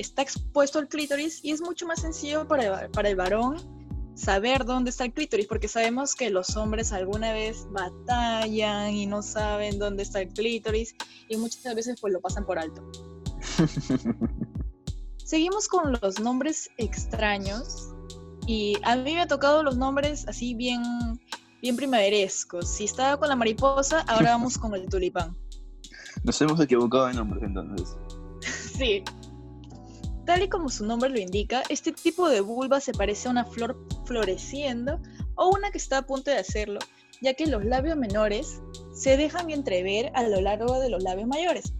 está 0.00 0.22
expuesto 0.22 0.78
el 0.78 0.88
clítoris 0.88 1.44
y 1.44 1.50
es 1.50 1.60
mucho 1.60 1.86
más 1.86 2.00
sencillo 2.00 2.48
para 2.48 2.84
el, 2.84 2.90
para 2.90 3.08
el 3.08 3.16
varón 3.16 3.56
saber 4.14 4.64
dónde 4.64 4.90
está 4.90 5.04
el 5.04 5.12
clítoris, 5.12 5.46
porque 5.46 5.68
sabemos 5.68 6.14
que 6.14 6.30
los 6.30 6.56
hombres 6.56 6.92
alguna 6.92 7.32
vez 7.32 7.66
batallan 7.70 8.92
y 8.92 9.06
no 9.06 9.22
saben 9.22 9.78
dónde 9.78 10.02
está 10.02 10.20
el 10.20 10.28
clítoris 10.28 10.94
y 11.28 11.36
muchas 11.36 11.74
veces 11.74 11.98
pues 12.00 12.12
lo 12.12 12.20
pasan 12.20 12.44
por 12.44 12.58
alto. 12.58 12.82
Seguimos 15.24 15.68
con 15.68 15.98
los 16.02 16.20
nombres 16.20 16.68
extraños 16.76 17.94
y 18.46 18.76
a 18.82 18.96
mí 18.96 19.14
me 19.14 19.20
ha 19.20 19.28
tocado 19.28 19.62
los 19.62 19.76
nombres 19.76 20.26
así 20.26 20.54
bien, 20.54 20.82
bien 21.62 21.76
primaverescos. 21.76 22.68
Si 22.68 22.84
estaba 22.84 23.16
con 23.16 23.28
la 23.28 23.36
mariposa, 23.36 24.00
ahora 24.08 24.32
vamos 24.32 24.58
con 24.58 24.74
el 24.74 24.88
tulipán. 24.88 25.36
Nos 26.24 26.40
hemos 26.42 26.60
equivocado 26.60 27.06
de 27.06 27.14
nombres 27.14 27.42
entonces. 27.42 27.96
Sí. 28.80 29.04
Tal 30.26 30.42
y 30.42 30.48
como 30.48 30.68
su 30.68 30.86
nombre 30.86 31.10
lo 31.10 31.18
indica, 31.18 31.62
este 31.68 31.92
tipo 31.92 32.28
de 32.28 32.40
vulva 32.40 32.80
se 32.80 32.92
parece 32.92 33.28
a 33.28 33.30
una 33.30 33.44
flor 33.44 33.76
floreciendo 34.04 35.00
o 35.34 35.48
una 35.48 35.70
que 35.70 35.78
está 35.78 35.98
a 35.98 36.06
punto 36.06 36.30
de 36.30 36.38
hacerlo, 36.38 36.78
ya 37.20 37.34
que 37.34 37.46
los 37.46 37.64
labios 37.64 37.96
menores 37.96 38.60
se 38.94 39.16
dejan 39.16 39.50
entrever 39.50 40.12
a 40.14 40.22
lo 40.24 40.40
largo 40.40 40.78
de 40.80 40.90
los 40.90 41.02
labios 41.02 41.26
mayores. 41.26 41.72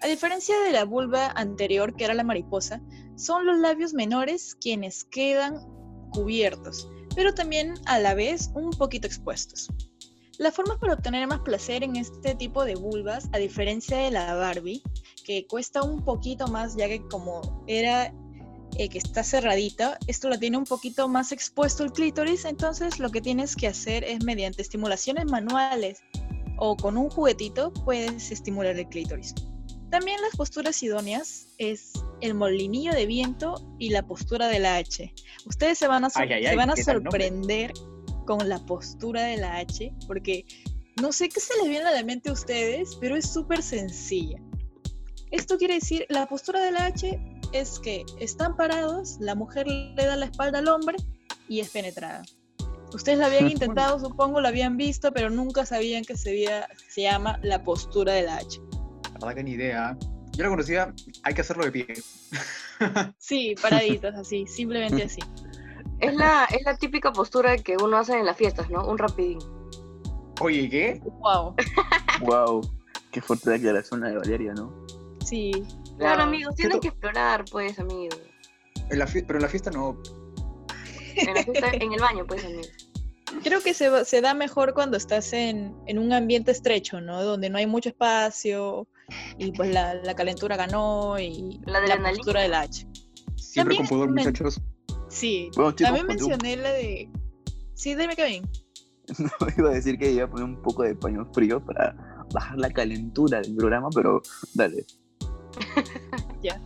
A 0.00 0.06
diferencia 0.06 0.58
de 0.60 0.72
la 0.72 0.84
vulva 0.84 1.28
anterior, 1.36 1.94
que 1.94 2.04
era 2.04 2.14
la 2.14 2.24
mariposa, 2.24 2.82
son 3.16 3.46
los 3.46 3.58
labios 3.58 3.94
menores 3.94 4.56
quienes 4.60 5.04
quedan 5.04 5.60
cubiertos, 6.10 6.88
pero 7.14 7.34
también 7.34 7.74
a 7.86 7.98
la 8.00 8.14
vez 8.14 8.50
un 8.54 8.70
poquito 8.70 9.06
expuestos. 9.06 9.68
Las 10.38 10.54
formas 10.54 10.78
para 10.78 10.94
obtener 10.94 11.26
más 11.28 11.40
placer 11.40 11.84
en 11.84 11.96
este 11.96 12.34
tipo 12.34 12.64
de 12.64 12.74
vulvas, 12.74 13.28
a 13.32 13.38
diferencia 13.38 13.98
de 13.98 14.10
la 14.10 14.34
Barbie, 14.34 14.82
que 15.24 15.46
cuesta 15.46 15.82
un 15.82 16.04
poquito 16.04 16.48
más, 16.48 16.74
ya 16.76 16.88
que 16.88 17.02
como 17.08 17.64
era 17.66 18.12
eh, 18.78 18.88
que 18.88 18.98
está 18.98 19.22
cerradita, 19.22 19.98
esto 20.06 20.28
la 20.30 20.38
tiene 20.38 20.56
un 20.56 20.64
poquito 20.64 21.06
más 21.08 21.30
expuesto 21.32 21.84
el 21.84 21.92
clítoris, 21.92 22.44
entonces 22.46 22.98
lo 22.98 23.10
que 23.10 23.20
tienes 23.20 23.54
que 23.54 23.68
hacer 23.68 24.02
es 24.04 24.24
mediante 24.24 24.62
estimulaciones 24.62 25.26
manuales 25.26 26.00
o 26.58 26.76
con 26.76 26.96
un 26.96 27.10
juguetito 27.10 27.72
puedes 27.72 28.30
estimular 28.30 28.76
el 28.78 28.88
clítoris. 28.88 29.34
También 29.90 30.18
las 30.22 30.34
posturas 30.36 30.82
idóneas 30.82 31.48
es 31.58 31.92
el 32.22 32.32
molinillo 32.32 32.92
de 32.94 33.04
viento 33.04 33.62
y 33.78 33.90
la 33.90 34.02
postura 34.06 34.48
de 34.48 34.58
la 34.58 34.76
H. 34.76 35.12
Ustedes 35.44 35.76
se 35.78 35.86
van 35.86 36.06
a, 36.06 36.10
sor- 36.10 36.22
Ay, 36.22 36.32
ay, 36.32 36.46
se 36.46 36.56
van 36.56 36.70
a 36.70 36.74
sorprender 36.76 37.72
con 38.38 38.48
la 38.48 38.58
postura 38.64 39.24
de 39.24 39.36
la 39.36 39.58
H, 39.58 39.92
porque 40.06 40.46
no 41.02 41.12
sé 41.12 41.28
qué 41.28 41.38
se 41.38 41.54
les 41.58 41.68
viene 41.68 41.84
a 41.86 41.90
la 41.92 42.02
mente 42.02 42.30
a 42.30 42.32
ustedes, 42.32 42.96
pero 42.98 43.14
es 43.14 43.30
súper 43.30 43.62
sencilla. 43.62 44.38
Esto 45.30 45.58
quiere 45.58 45.74
decir, 45.74 46.06
la 46.08 46.26
postura 46.26 46.60
de 46.60 46.72
la 46.72 46.86
H 46.86 47.20
es 47.52 47.78
que 47.78 48.06
están 48.20 48.56
parados, 48.56 49.18
la 49.20 49.34
mujer 49.34 49.66
le 49.66 49.94
da 50.06 50.16
la 50.16 50.24
espalda 50.26 50.60
al 50.60 50.68
hombre 50.68 50.96
y 51.46 51.60
es 51.60 51.68
penetrada. 51.68 52.22
Ustedes 52.94 53.18
la 53.18 53.26
habían 53.26 53.50
intentado, 53.50 53.98
supongo, 54.00 54.40
la 54.40 54.48
habían 54.48 54.78
visto, 54.78 55.12
pero 55.12 55.28
nunca 55.28 55.66
sabían 55.66 56.02
que 56.02 56.16
se, 56.16 56.32
veía- 56.32 56.68
se 56.88 57.02
llama 57.02 57.38
la 57.42 57.62
postura 57.62 58.14
de 58.14 58.22
la 58.22 58.36
H. 58.36 58.60
La 59.04 59.10
verdad 59.12 59.34
que 59.34 59.44
ni 59.44 59.50
idea. 59.52 59.98
Yo 60.34 60.44
la 60.44 60.48
conocía, 60.48 60.94
hay 61.22 61.34
que 61.34 61.42
hacerlo 61.42 61.64
de 61.66 61.72
pie. 61.72 61.86
Sí, 63.18 63.54
paraditos 63.60 64.14
así, 64.14 64.46
simplemente 64.46 65.02
así. 65.02 65.20
Es 66.02 66.14
la, 66.16 66.44
es 66.50 66.62
la 66.64 66.76
típica 66.76 67.12
postura 67.12 67.56
que 67.56 67.76
uno 67.76 67.96
hace 67.96 68.18
en 68.18 68.26
las 68.26 68.36
fiestas, 68.36 68.68
¿no? 68.70 68.84
Un 68.86 68.98
rapidín. 68.98 69.38
Oye, 70.40 70.68
¿qué? 70.68 71.00
Wow. 71.20 71.54
wow, 72.22 72.60
qué 73.12 73.20
fuerte 73.20 73.50
la 73.50 73.52
declaración 73.52 74.00
la 74.00 74.08
de 74.08 74.16
Valeria, 74.18 74.52
¿no? 74.52 74.72
Sí. 75.24 75.52
Claro, 75.98 76.18
wow. 76.22 76.28
amigos, 76.28 76.54
tienen 76.56 76.80
que 76.80 76.88
explorar, 76.88 77.44
pues, 77.50 77.78
amigos. 77.78 78.18
En 78.90 78.98
la 78.98 79.06
pero 79.06 79.36
en 79.36 79.42
la 79.42 79.48
fiesta 79.48 79.70
no. 79.70 79.96
En 81.14 81.34
la 81.34 81.42
fiesta, 81.44 81.70
en 81.72 81.92
el 81.92 82.00
baño, 82.00 82.26
pues, 82.26 82.44
amigos. 82.44 82.68
Creo 83.44 83.62
que 83.62 83.72
se, 83.72 83.88
va- 83.88 84.04
se 84.04 84.20
da 84.20 84.34
mejor 84.34 84.74
cuando 84.74 84.96
estás 84.96 85.32
en, 85.32 85.74
en 85.86 85.98
un 85.98 86.12
ambiente 86.12 86.50
estrecho, 86.50 87.00
¿no? 87.00 87.22
Donde 87.22 87.48
no 87.48 87.58
hay 87.58 87.66
mucho 87.66 87.88
espacio 87.88 88.86
y 89.38 89.52
pues 89.52 89.72
la, 89.72 89.94
la 89.94 90.14
calentura 90.14 90.56
ganó 90.56 91.18
y 91.18 91.60
La 91.64 91.80
la, 91.80 92.10
postura 92.10 92.42
del 92.42 92.54
H. 92.54 92.86
Siempre 93.36 93.76
También 93.76 93.86
con 93.86 93.88
pudor, 93.88 94.10
muchachos. 94.10 94.60
Sí. 95.12 95.50
Bueno, 95.54 95.72
chicos, 95.72 95.92
También 95.92 96.06
mencioné 96.06 96.56
la 96.56 96.72
de... 96.72 97.08
Sí, 97.74 97.94
dime 97.94 98.16
Kevin. 98.16 98.48
No 99.18 99.46
iba 99.58 99.70
a 99.70 99.74
decir 99.74 99.98
que 99.98 100.10
iba 100.10 100.24
a 100.24 100.30
poner 100.30 100.44
un 100.44 100.62
poco 100.62 100.84
de 100.84 100.94
paño 100.94 101.28
frío 101.34 101.62
para 101.64 101.94
bajar 102.32 102.56
la 102.56 102.70
calentura 102.70 103.40
del 103.42 103.54
programa, 103.56 103.88
pero 103.94 104.22
dale. 104.54 104.86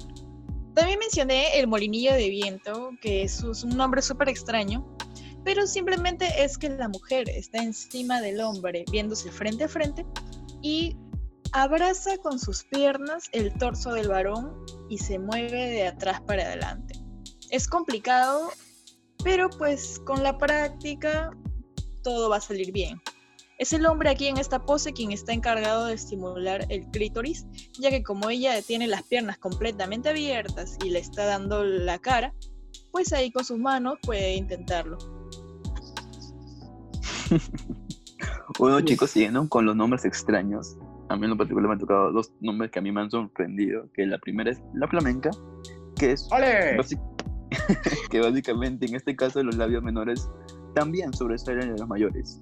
También 0.75 0.99
mencioné 0.99 1.59
el 1.59 1.67
molinillo 1.67 2.13
de 2.13 2.29
viento, 2.29 2.91
que 3.01 3.23
es 3.23 3.43
un 3.43 3.77
nombre 3.77 4.03
súper 4.03 4.29
extraño, 4.29 4.87
pero 5.43 5.67
simplemente 5.67 6.29
es 6.45 6.59
que 6.59 6.69
la 6.69 6.89
mujer 6.89 7.29
está 7.31 7.63
encima 7.63 8.21
del 8.21 8.41
hombre, 8.43 8.85
viéndose 8.93 9.33
frente 9.33 9.65
a 9.65 9.69
frente, 9.69 10.05
y 10.61 10.95
abraza 11.53 12.19
con 12.19 12.39
sus 12.39 12.65
piernas 12.65 13.31
el 13.33 13.55
torso 13.55 13.93
del 13.93 14.09
varón 14.09 14.53
y 14.91 14.99
se 14.99 15.19
mueve 15.19 15.71
de 15.71 15.87
atrás 15.87 16.21
para 16.21 16.43
adelante. 16.43 17.06
Es 17.51 17.69
complicado, 17.69 18.51
pero 19.23 19.49
pues 19.51 20.01
con 20.05 20.23
la 20.23 20.39
práctica 20.39 21.31
todo 22.03 22.29
va 22.31 22.37
a 22.37 22.41
salir 22.41 22.73
bien. 22.73 23.01
Es 23.59 23.73
el 23.73 23.87
hombre 23.87 24.11
aquí 24.11 24.27
en 24.27 24.37
esta 24.37 24.65
pose 24.65 24.93
quien 24.93 25.13
está 25.13 25.33
encargado 25.33 25.87
de 25.87 25.95
estimular 25.95 26.67
el 26.69 26.87
clítoris, 26.91 27.47
ya 27.79 27.91
que 27.91 28.03
como 28.03 28.29
ella 28.29 28.61
tiene 28.61 28.87
las 28.87 29.03
piernas 29.05 29.39
completamente 29.39 30.11
abiertas 30.11 30.77
y 30.85 30.91
le 30.91 30.99
está 30.99 31.25
dando 31.25 31.65
la 31.65 31.99
cara, 31.99 32.35
pues 32.93 33.13
ahí 33.15 33.31
con 33.31 33.45
sus 33.45 33.59
manos 33.59 33.99
puede 34.03 34.35
intentarlo. 34.35 34.99
Bueno, 38.59 38.81
chicos, 38.81 39.11
siguiendo 39.11 39.47
con 39.49 39.67
los 39.67 39.77
nombres 39.77 40.05
extraños, 40.05 40.79
a 41.09 41.17
mí 41.17 41.25
en 41.25 41.31
lo 41.31 41.37
particular 41.37 41.69
me 41.69 41.75
han 41.75 41.81
tocado 41.81 42.13
dos 42.13 42.33
nombres 42.41 42.71
que 42.71 42.79
a 42.79 42.83
mí 42.83 42.91
me 42.91 43.03
han 43.03 43.11
sorprendido, 43.11 43.91
que 43.93 44.07
la 44.07 44.19
primera 44.19 44.51
es 44.51 44.63
la 44.73 44.89
flamenca, 44.89 45.31
que 45.97 46.13
es 46.13 46.27
¡Ole! 46.33 46.77
que 48.11 48.21
básicamente 48.21 48.87
en 48.87 48.95
este 48.95 49.15
caso 49.15 49.43
los 49.43 49.57
labios 49.57 49.83
menores 49.83 50.29
también 50.75 51.13
sobresalen 51.13 51.73
de 51.73 51.79
los 51.79 51.89
mayores. 51.89 52.41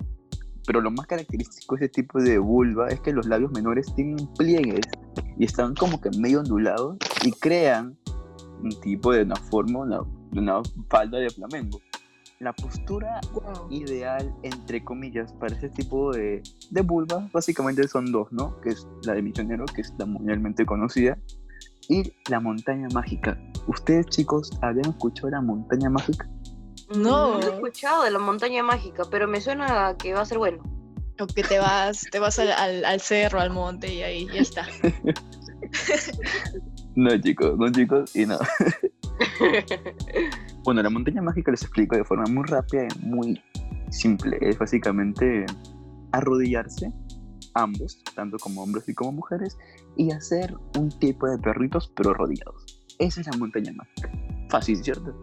Pero 0.67 0.81
lo 0.81 0.91
más 0.91 1.07
característico 1.07 1.77
de 1.77 1.87
este 1.87 2.03
tipo 2.03 2.21
de 2.21 2.39
vulva 2.39 2.89
es 2.89 3.01
que 3.01 3.13
los 3.13 3.27
labios 3.27 3.53
menores 3.53 3.95
tienen 3.95 4.27
pliegues 4.39 4.87
y 5.39 5.45
están 5.45 5.75
como 5.75 6.01
que 6.01 6.11
medio 6.19 6.41
ondulados 6.41 6.97
y 7.25 7.33
crean 7.33 7.97
un 8.63 8.81
tipo 8.81 9.13
de 9.13 9.23
una 9.23 9.37
forma, 9.37 9.81
una, 9.81 10.01
una 10.33 10.63
falda 10.89 11.19
de 11.19 11.29
flamenco. 11.31 11.81
La 12.41 12.53
postura 12.53 13.21
ideal, 13.71 14.35
entre 14.43 14.83
comillas, 14.83 15.33
para 15.35 15.55
este 15.55 15.69
tipo 15.69 16.13
de, 16.13 16.43
de 16.71 16.83
vulva, 16.83 17.29
básicamente 17.33 17.87
son 17.87 18.11
dos, 18.11 18.33
¿no? 18.33 18.61
Que 18.61 18.71
es 18.71 18.87
la 19.05 19.15
de 19.15 19.23
misionero, 19.23 19.65
que 19.67 19.83
es 19.83 19.95
la 19.99 20.07
mundialmente 20.07 20.67
conocida, 20.67 21.17
y 21.89 22.13
la 22.31 22.41
montaña 22.41 22.89
mágica. 22.93 23.39
¿Ustedes, 23.67 24.07
chicos, 24.07 24.51
habían 24.63 24.91
escuchado 24.91 25.31
la 25.31 25.41
montaña 25.41 25.89
mágica? 25.91 26.29
No. 26.95 27.39
No 27.39 27.41
he 27.41 27.51
escuchado 27.55 28.05
de 28.05 28.11
la 28.11 28.19
montaña 28.19 28.63
mágica, 28.63 29.05
pero 29.11 29.27
me 29.27 29.41
suena 29.41 29.89
a 29.89 29.97
que 29.97 30.13
va 30.15 30.21
a 30.21 30.27
ser 30.27 30.39
bueno. 30.39 30.63
O 31.21 31.27
que 31.27 31.43
te 31.45 31.59
vas, 31.59 32.03
te 32.11 32.19
vas 32.19 32.39
al, 32.39 32.51
al- 32.53 32.85
al 32.85 33.01
cerro, 33.01 33.41
al 33.41 33.51
monte 33.51 33.93
y 33.93 34.03
ahí 34.03 34.27
ya 34.33 34.41
está. 34.41 34.67
No, 36.97 37.11
chicos, 37.21 37.59
no, 37.59 37.73
chicos, 37.73 38.15
y 38.15 38.25
no. 38.27 38.39
Bueno, 40.65 40.83
la 40.83 40.89
montaña 40.91 41.21
mágica 41.21 41.51
les 41.51 41.63
explico 41.63 41.95
de 41.97 42.05
forma 42.05 42.25
muy 42.31 42.45
rápida 42.47 42.85
y 42.87 43.07
muy 43.07 43.43
simple. 43.91 44.39
Es 44.41 44.59
básicamente 44.59 45.45
arrodillarse, 46.13 46.91
ambos, 47.55 48.03
tanto 48.15 48.39
como 48.39 48.63
hombres 48.63 48.89
y 48.89 48.95
como 48.95 49.13
mujeres, 49.13 49.57
y 49.97 50.11
hacer 50.11 50.55
un 50.79 50.91
tipo 50.99 51.27
de 51.29 51.39
perritos, 51.39 51.91
pero 51.97 52.11
arrodillados. 52.11 52.65
Esa 52.99 53.21
es 53.21 53.27
la 53.29 53.37
montaña 53.37 53.73
mágica. 53.73 54.11
Fácil, 54.49 54.83
¿cierto? 54.83 55.15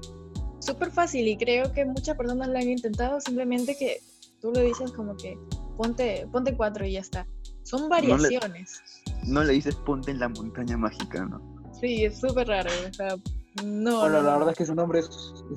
Súper 0.60 0.92
fácil 0.92 1.28
y 1.28 1.38
creo 1.38 1.72
que 1.72 1.86
muchas 1.86 2.16
personas 2.18 2.48
lo 2.48 2.58
han 2.58 2.70
intentado, 2.70 3.20
simplemente 3.22 3.76
que 3.78 4.02
tú 4.42 4.52
le 4.52 4.64
dices 4.64 4.92
como 4.92 5.16
que 5.18 5.38
ponte, 5.78 6.28
ponte 6.32 6.56
cuatro 6.56 6.86
y 6.86 6.94
ya 6.94 7.00
está. 7.00 7.26
Son 7.64 7.90
variaciones. 7.90 8.82
No 9.28 9.44
le 9.44 9.54
dices 9.54 9.76
ponte 9.76 10.12
en 10.12 10.20
la 10.20 10.30
montaña 10.30 10.78
mágica, 10.78 11.26
¿no? 11.26 11.42
Sí, 11.80 12.06
es 12.06 12.20
súper 12.20 12.48
raro. 12.48 12.70
O 12.90 12.94
sea, 12.94 13.16
no, 13.64 14.00
Bueno, 14.02 14.18
no, 14.22 14.24
la 14.24 14.34
verdad 14.38 14.52
es 14.52 14.58
que 14.58 14.66
su 14.66 14.76
nombre 14.76 15.00
es, 15.00 15.06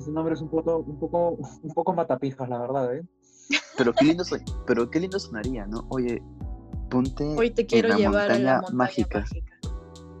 su 0.03 0.11
nombre 0.11 0.33
es 0.33 0.41
un 0.41 0.49
poco, 0.49 0.77
un 0.77 0.99
poco, 0.99 1.29
un 1.61 1.73
poco 1.73 1.93
matapijas, 1.93 2.47
la 2.49 2.59
verdad, 2.59 2.95
¿eh? 2.95 3.03
Pero 3.77 3.93
qué 3.93 4.05
lindo, 4.05 4.23
son- 4.23 4.41
pero 4.65 4.89
qué 4.89 4.99
lindo 4.99 5.19
sonaría, 5.19 5.65
¿no? 5.67 5.85
Oye, 5.89 6.21
Ponte 6.89 7.23
Hoy 7.23 7.51
te 7.51 7.61
en 7.61 7.67
quiero 7.67 7.89
la 7.89 7.97
llevar 7.97 8.31
a 8.31 8.39
la 8.39 8.53
montaña 8.55 8.75
mágica. 8.75 9.19
mágica. 9.19 9.57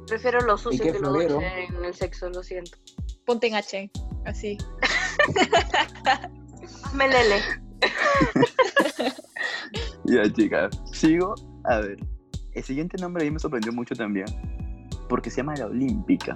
Prefiero 0.07 0.39
lo 0.41 0.57
sucio 0.57 0.83
que 0.83 0.99
lo 0.99 1.19
en 1.19 1.83
el 1.83 1.93
sexo, 1.93 2.29
lo 2.29 2.43
siento. 2.43 2.77
Ponte 3.25 3.47
en 3.47 3.55
H, 3.55 3.91
así. 4.25 4.57
Hazme 6.83 7.07
lele. 7.07 7.41
Ya, 10.07 10.31
chicas, 10.31 10.69
sigo. 10.91 11.33
A 11.63 11.79
ver, 11.79 11.97
el 12.53 12.63
siguiente 12.63 12.95
nombre 13.01 13.23
a 13.23 13.25
mí 13.25 13.31
me 13.31 13.39
sorprendió 13.39 13.73
mucho 13.73 13.95
también, 13.95 14.27
porque 15.09 15.31
se 15.31 15.37
llama 15.37 15.55
la 15.55 15.65
Olímpica. 15.65 16.35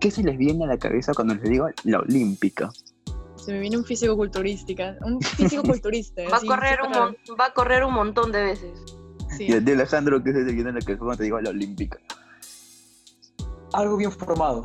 ¿Qué 0.00 0.10
se 0.10 0.22
les 0.22 0.38
viene 0.38 0.64
a 0.64 0.68
la 0.68 0.78
cabeza 0.78 1.12
cuando 1.14 1.34
les 1.34 1.44
digo 1.44 1.68
la 1.84 2.00
Olímpica? 2.00 2.70
Se 3.36 3.52
me 3.52 3.60
viene 3.60 3.76
un 3.76 3.84
físico 3.84 4.16
culturística, 4.16 4.96
un 5.02 5.20
físico 5.20 5.62
culturista. 5.64 6.22
Va 6.30 6.38
a 6.38 6.40
correr 6.40 6.78
un 6.80 6.92
va 7.38 7.46
a 7.46 7.52
correr 7.52 7.84
un 7.84 7.92
montón 7.92 8.32
de 8.32 8.42
veces. 8.42 8.72
Sí. 9.36 9.46
Y 9.48 9.52
el 9.52 9.64
de 9.64 9.72
Alejandro, 9.72 10.22
¿qué 10.22 10.32
se 10.32 10.44
te 10.44 10.52
viene 10.52 10.70
a 10.70 10.72
la 10.72 10.80
cabeza 10.80 10.98
cuando 11.00 11.16
te 11.18 11.24
digo 11.24 11.40
la 11.40 11.50
Olímpica? 11.50 11.98
Algo 13.72 13.96
bien 13.96 14.12
formado, 14.12 14.64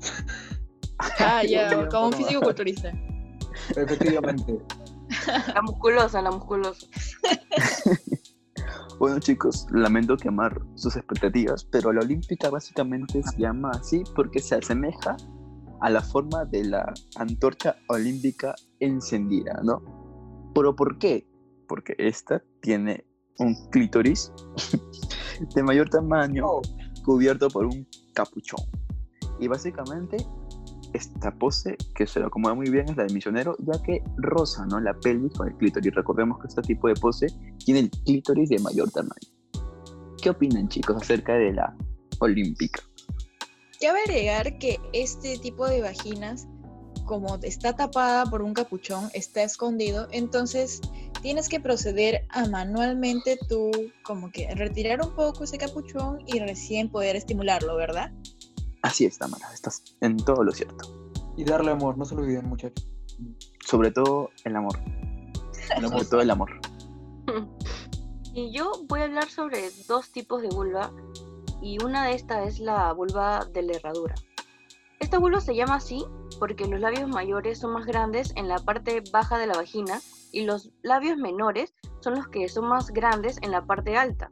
Ah, 1.18 1.42
ya, 1.44 1.88
como 1.88 2.08
un 2.08 2.12
físico 2.12 2.40
culturista. 2.42 2.92
efectivamente. 3.70 4.58
La 5.54 5.62
musculosa, 5.62 6.22
la 6.22 6.30
musculosa. 6.30 6.86
Bueno, 8.98 9.18
chicos, 9.18 9.66
lamento 9.72 10.14
quemar 10.18 10.60
sus 10.74 10.94
expectativas, 10.94 11.64
pero 11.64 11.90
la 11.90 12.02
Olímpica 12.02 12.50
básicamente 12.50 13.22
se 13.22 13.38
llama 13.38 13.70
así 13.70 14.04
porque 14.14 14.40
se 14.40 14.56
asemeja 14.56 15.16
a 15.80 15.88
la 15.88 16.02
forma 16.02 16.44
de 16.44 16.64
la 16.64 16.92
antorcha 17.16 17.76
olímpica 17.88 18.54
encendida, 18.78 19.58
¿no? 19.64 20.52
¿Pero 20.54 20.76
por 20.76 20.98
qué? 20.98 21.26
Porque 21.66 21.94
esta 21.96 22.42
tiene 22.60 23.06
un 23.40 23.54
clítoris 23.70 24.32
de 25.54 25.62
mayor 25.62 25.88
tamaño 25.88 26.44
Oh, 26.46 26.62
cubierto 27.04 27.48
por 27.48 27.66
un 27.66 27.86
capuchón. 28.14 28.60
Y 29.40 29.48
básicamente 29.48 30.18
esta 30.92 31.32
pose 31.32 31.76
que 31.94 32.06
se 32.06 32.20
lo 32.20 32.26
acomoda 32.26 32.54
muy 32.54 32.68
bien 32.68 32.88
es 32.88 32.96
la 32.96 33.04
de 33.04 33.14
misionero, 33.14 33.56
ya 33.60 33.80
que 33.82 34.02
roza 34.16 34.66
¿no? 34.66 34.80
la 34.80 34.92
pelvis 34.94 35.32
con 35.32 35.48
el 35.48 35.56
clítoris. 35.56 35.94
Recordemos 35.94 36.38
que 36.40 36.48
este 36.48 36.62
tipo 36.62 36.88
de 36.88 36.94
pose 36.94 37.26
tiene 37.64 37.80
el 37.80 37.90
clítoris 37.90 38.48
de 38.50 38.58
mayor 38.58 38.90
tamaño. 38.90 39.14
¿Qué 40.22 40.30
opinan 40.30 40.68
chicos 40.68 40.96
acerca 41.00 41.34
de 41.34 41.52
la 41.52 41.74
olímpica? 42.18 42.82
Cabe 43.80 44.00
agregar 44.06 44.58
que 44.58 44.78
este 44.92 45.38
tipo 45.38 45.66
de 45.66 45.80
vaginas, 45.80 46.46
como 47.06 47.36
está 47.42 47.74
tapada 47.74 48.26
por 48.26 48.42
un 48.42 48.52
capuchón, 48.52 49.08
está 49.14 49.42
escondido, 49.42 50.06
entonces 50.10 50.82
tienes 51.22 51.48
que 51.48 51.60
proceder 51.60 52.26
a 52.30 52.46
manualmente 52.48 53.38
tú 53.48 53.70
como 54.02 54.30
que 54.30 54.54
retirar 54.54 55.00
un 55.02 55.14
poco 55.14 55.44
ese 55.44 55.58
capuchón 55.58 56.22
y 56.26 56.38
recién 56.38 56.90
poder 56.90 57.16
estimularlo, 57.16 57.76
¿verdad? 57.76 58.12
Así 58.82 59.04
es, 59.04 59.18
Tamara, 59.18 59.52
estás 59.52 59.82
en 60.00 60.16
todo 60.16 60.42
lo 60.42 60.52
cierto. 60.52 60.96
y 61.36 61.44
darle 61.44 61.70
amor, 61.70 61.96
no 61.96 62.04
se 62.04 62.14
lo 62.14 62.22
olviden, 62.22 62.48
muchachos. 62.48 62.88
Sobre 63.64 63.90
todo 63.90 64.30
el 64.44 64.56
amor. 64.56 64.78
El 65.76 65.84
amor. 65.84 65.98
Sobre 65.98 66.04
todo 66.06 66.20
el 66.20 66.30
amor. 66.30 66.60
Y 68.32 68.52
yo 68.52 68.70
voy 68.86 69.00
a 69.00 69.04
hablar 69.04 69.28
sobre 69.28 69.70
dos 69.88 70.10
tipos 70.12 70.40
de 70.40 70.48
vulva 70.48 70.92
y 71.60 71.82
una 71.82 72.06
de 72.06 72.14
estas 72.14 72.46
es 72.46 72.60
la 72.60 72.92
vulva 72.92 73.44
de 73.44 73.62
la 73.62 73.72
herradura. 73.72 74.14
Esta 75.00 75.18
vulva 75.18 75.40
se 75.40 75.56
llama 75.56 75.76
así 75.76 76.04
porque 76.38 76.66
los 76.66 76.78
labios 76.78 77.08
mayores 77.08 77.58
son 77.58 77.72
más 77.72 77.86
grandes 77.86 78.32
en 78.36 78.46
la 78.46 78.58
parte 78.58 79.02
baja 79.12 79.36
de 79.36 79.48
la 79.48 79.54
vagina 79.54 80.00
y 80.32 80.44
los 80.44 80.70
labios 80.82 81.16
menores 81.16 81.74
son 82.00 82.14
los 82.14 82.28
que 82.28 82.48
son 82.48 82.68
más 82.68 82.90
grandes 82.90 83.38
en 83.42 83.50
la 83.50 83.64
parte 83.64 83.96
alta. 83.96 84.30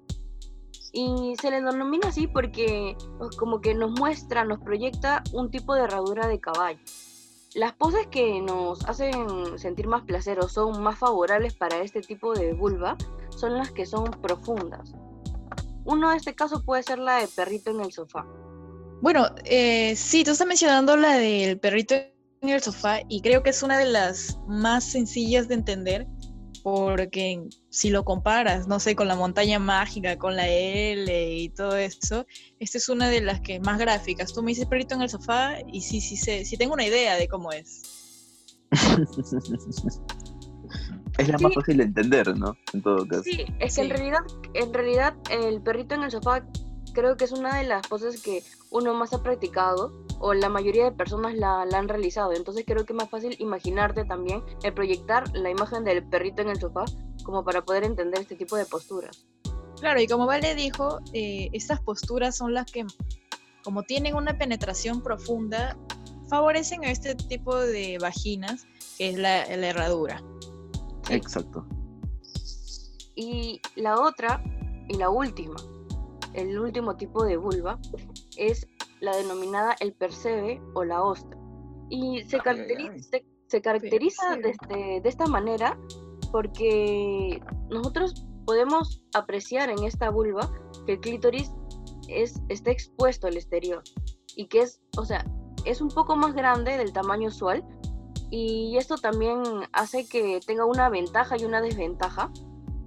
Y 0.92 1.34
se 1.40 1.50
le 1.50 1.60
denomina 1.60 2.08
así 2.08 2.26
porque 2.26 2.96
pues, 3.18 3.36
como 3.36 3.60
que 3.60 3.74
nos 3.74 3.90
muestra, 3.90 4.44
nos 4.44 4.60
proyecta 4.60 5.22
un 5.32 5.50
tipo 5.50 5.74
de 5.74 5.82
herradura 5.82 6.26
de 6.26 6.40
caballo. 6.40 6.80
Las 7.54 7.72
poses 7.72 8.06
que 8.08 8.40
nos 8.40 8.84
hacen 8.86 9.58
sentir 9.58 9.86
más 9.86 10.02
placer 10.04 10.38
o 10.38 10.48
son 10.48 10.82
más 10.82 10.98
favorables 10.98 11.54
para 11.54 11.80
este 11.80 12.00
tipo 12.00 12.34
de 12.34 12.52
vulva 12.52 12.96
son 13.30 13.56
las 13.56 13.70
que 13.70 13.86
son 13.86 14.10
profundas. 14.22 14.92
Uno 15.84 16.10
de 16.10 16.16
este 16.16 16.34
caso 16.34 16.62
puede 16.62 16.82
ser 16.82 16.98
la 16.98 17.18
de 17.20 17.28
perrito 17.28 17.70
en 17.70 17.80
el 17.80 17.92
sofá. 17.92 18.26
Bueno, 19.00 19.26
eh, 19.44 19.94
sí, 19.96 20.24
tú 20.24 20.32
estás 20.32 20.46
mencionando 20.46 20.96
la 20.96 21.14
del 21.14 21.58
perrito 21.58 21.94
en 22.40 22.48
el 22.50 22.62
sofá 22.62 23.00
y 23.08 23.20
creo 23.20 23.42
que 23.42 23.50
es 23.50 23.62
una 23.62 23.78
de 23.78 23.86
las 23.86 24.38
más 24.46 24.84
sencillas 24.84 25.48
de 25.48 25.54
entender 25.54 26.06
porque 26.62 27.48
si 27.70 27.90
lo 27.90 28.04
comparas, 28.04 28.66
no 28.66 28.80
sé, 28.80 28.94
con 28.94 29.08
la 29.08 29.14
montaña 29.14 29.58
mágica, 29.58 30.18
con 30.18 30.36
la 30.36 30.48
L 30.48 31.34
y 31.34 31.48
todo 31.50 31.76
eso, 31.76 32.26
esta 32.58 32.78
es 32.78 32.88
una 32.88 33.08
de 33.08 33.20
las 33.20 33.40
que 33.40 33.60
más 33.60 33.78
gráficas. 33.78 34.32
Tú 34.32 34.42
me 34.42 34.50
dices 34.50 34.66
perrito 34.66 34.94
en 34.94 35.02
el 35.02 35.08
sofá 35.08 35.56
y 35.72 35.80
sí, 35.80 36.00
sí, 36.00 36.16
sé, 36.16 36.44
sí 36.44 36.56
tengo 36.56 36.74
una 36.74 36.84
idea 36.84 37.16
de 37.16 37.28
cómo 37.28 37.52
es. 37.52 37.82
Es 41.18 41.28
la 41.28 41.38
más 41.38 41.52
fácil 41.52 41.78
de 41.78 41.82
entender, 41.82 42.36
¿no? 42.36 42.56
En 42.72 42.80
todo 42.80 43.06
caso. 43.08 43.24
Sí, 43.24 43.44
es 43.58 43.74
que 43.74 43.80
en 43.80 43.90
realidad, 43.90 44.20
en 44.54 44.72
realidad 44.72 45.14
el 45.30 45.60
perrito 45.60 45.96
en 45.96 46.04
el 46.04 46.12
sofá 46.12 46.46
creo 46.92 47.16
que 47.16 47.24
es 47.24 47.32
una 47.32 47.56
de 47.56 47.64
las 47.64 47.86
poses 47.88 48.22
que 48.22 48.44
uno 48.70 48.94
más 48.94 49.12
ha 49.12 49.22
practicado 49.22 50.06
o 50.20 50.34
la 50.34 50.48
mayoría 50.48 50.84
de 50.84 50.92
personas 50.92 51.34
la, 51.34 51.64
la 51.64 51.78
han 51.78 51.88
realizado. 51.88 52.32
Entonces 52.32 52.64
creo 52.66 52.84
que 52.84 52.92
es 52.92 52.96
más 52.96 53.10
fácil 53.10 53.36
imaginarte 53.38 54.04
también 54.04 54.42
el 54.62 54.74
proyectar 54.74 55.24
la 55.34 55.50
imagen 55.50 55.84
del 55.84 56.06
perrito 56.08 56.42
en 56.42 56.48
el 56.48 56.60
sofá 56.60 56.84
como 57.24 57.44
para 57.44 57.62
poder 57.64 57.84
entender 57.84 58.20
este 58.20 58.36
tipo 58.36 58.56
de 58.56 58.64
posturas. 58.64 59.26
Claro, 59.80 60.00
y 60.00 60.06
como 60.06 60.26
Vale 60.26 60.54
dijo, 60.54 60.98
eh, 61.12 61.50
estas 61.52 61.80
posturas 61.80 62.36
son 62.36 62.52
las 62.52 62.70
que, 62.70 62.84
como 63.62 63.82
tienen 63.82 64.16
una 64.16 64.36
penetración 64.36 65.02
profunda, 65.02 65.76
favorecen 66.28 66.84
a 66.84 66.90
este 66.90 67.14
tipo 67.14 67.56
de 67.56 67.98
vaginas, 68.00 68.66
que 68.96 69.10
es 69.10 69.18
la, 69.18 69.44
la 69.56 69.68
herradura. 69.68 70.22
Exacto. 71.10 71.66
Y 73.14 73.60
la 73.76 74.00
otra, 74.00 74.42
y 74.88 74.96
la 74.96 75.10
última, 75.10 75.56
el 76.34 76.58
último 76.58 76.96
tipo 76.96 77.24
de 77.24 77.36
vulva, 77.36 77.78
es 78.36 78.66
la 79.00 79.16
denominada 79.16 79.76
el 79.80 79.92
percebe 79.92 80.60
o 80.74 80.84
la 80.84 81.02
ostra. 81.02 81.38
Y 81.90 82.22
se 82.24 82.36
Ay, 82.36 82.42
caracteriza, 82.42 82.92
ay. 82.92 83.02
se, 83.02 83.26
se 83.46 83.60
caracteriza 83.62 84.36
de, 84.36 84.42
Percebe. 84.42 84.50
este- 84.50 85.00
de 85.02 85.08
esta 85.08 85.26
manera 85.26 85.78
porque 86.30 87.40
nosotros 87.70 88.26
podemos 88.44 89.02
apreciar 89.14 89.70
en 89.70 89.84
esta 89.84 90.10
vulva 90.10 90.50
que 90.86 90.92
el 90.94 91.00
clítoris 91.00 91.50
es, 92.08 92.40
está 92.48 92.70
expuesto 92.70 93.26
al 93.26 93.36
exterior 93.36 93.82
y 94.36 94.46
que 94.46 94.60
es, 94.62 94.80
o 94.96 95.04
sea, 95.04 95.24
es 95.64 95.80
un 95.80 95.88
poco 95.88 96.16
más 96.16 96.34
grande 96.34 96.76
del 96.76 96.92
tamaño 96.92 97.28
usual 97.28 97.64
y 98.30 98.76
esto 98.76 98.96
también 98.96 99.42
hace 99.72 100.06
que 100.06 100.40
tenga 100.46 100.64
una 100.66 100.88
ventaja 100.90 101.36
y 101.38 101.44
una 101.44 101.60
desventaja 101.62 102.30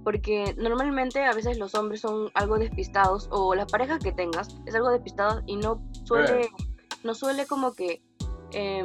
porque 0.04 0.54
normalmente 0.58 1.24
a 1.24 1.32
veces 1.32 1.58
los 1.58 1.74
hombres 1.74 2.00
son 2.00 2.30
algo 2.34 2.58
despistados 2.58 3.28
o 3.30 3.54
la 3.54 3.66
pareja 3.66 3.98
que 3.98 4.12
tengas 4.12 4.56
es 4.66 4.74
algo 4.74 4.90
despistada 4.90 5.42
y 5.46 5.56
no 5.56 5.82
suele 6.04 6.50
no 7.04 7.14
suele 7.14 7.46
como 7.46 7.74
que 7.74 8.02
em, 8.52 8.84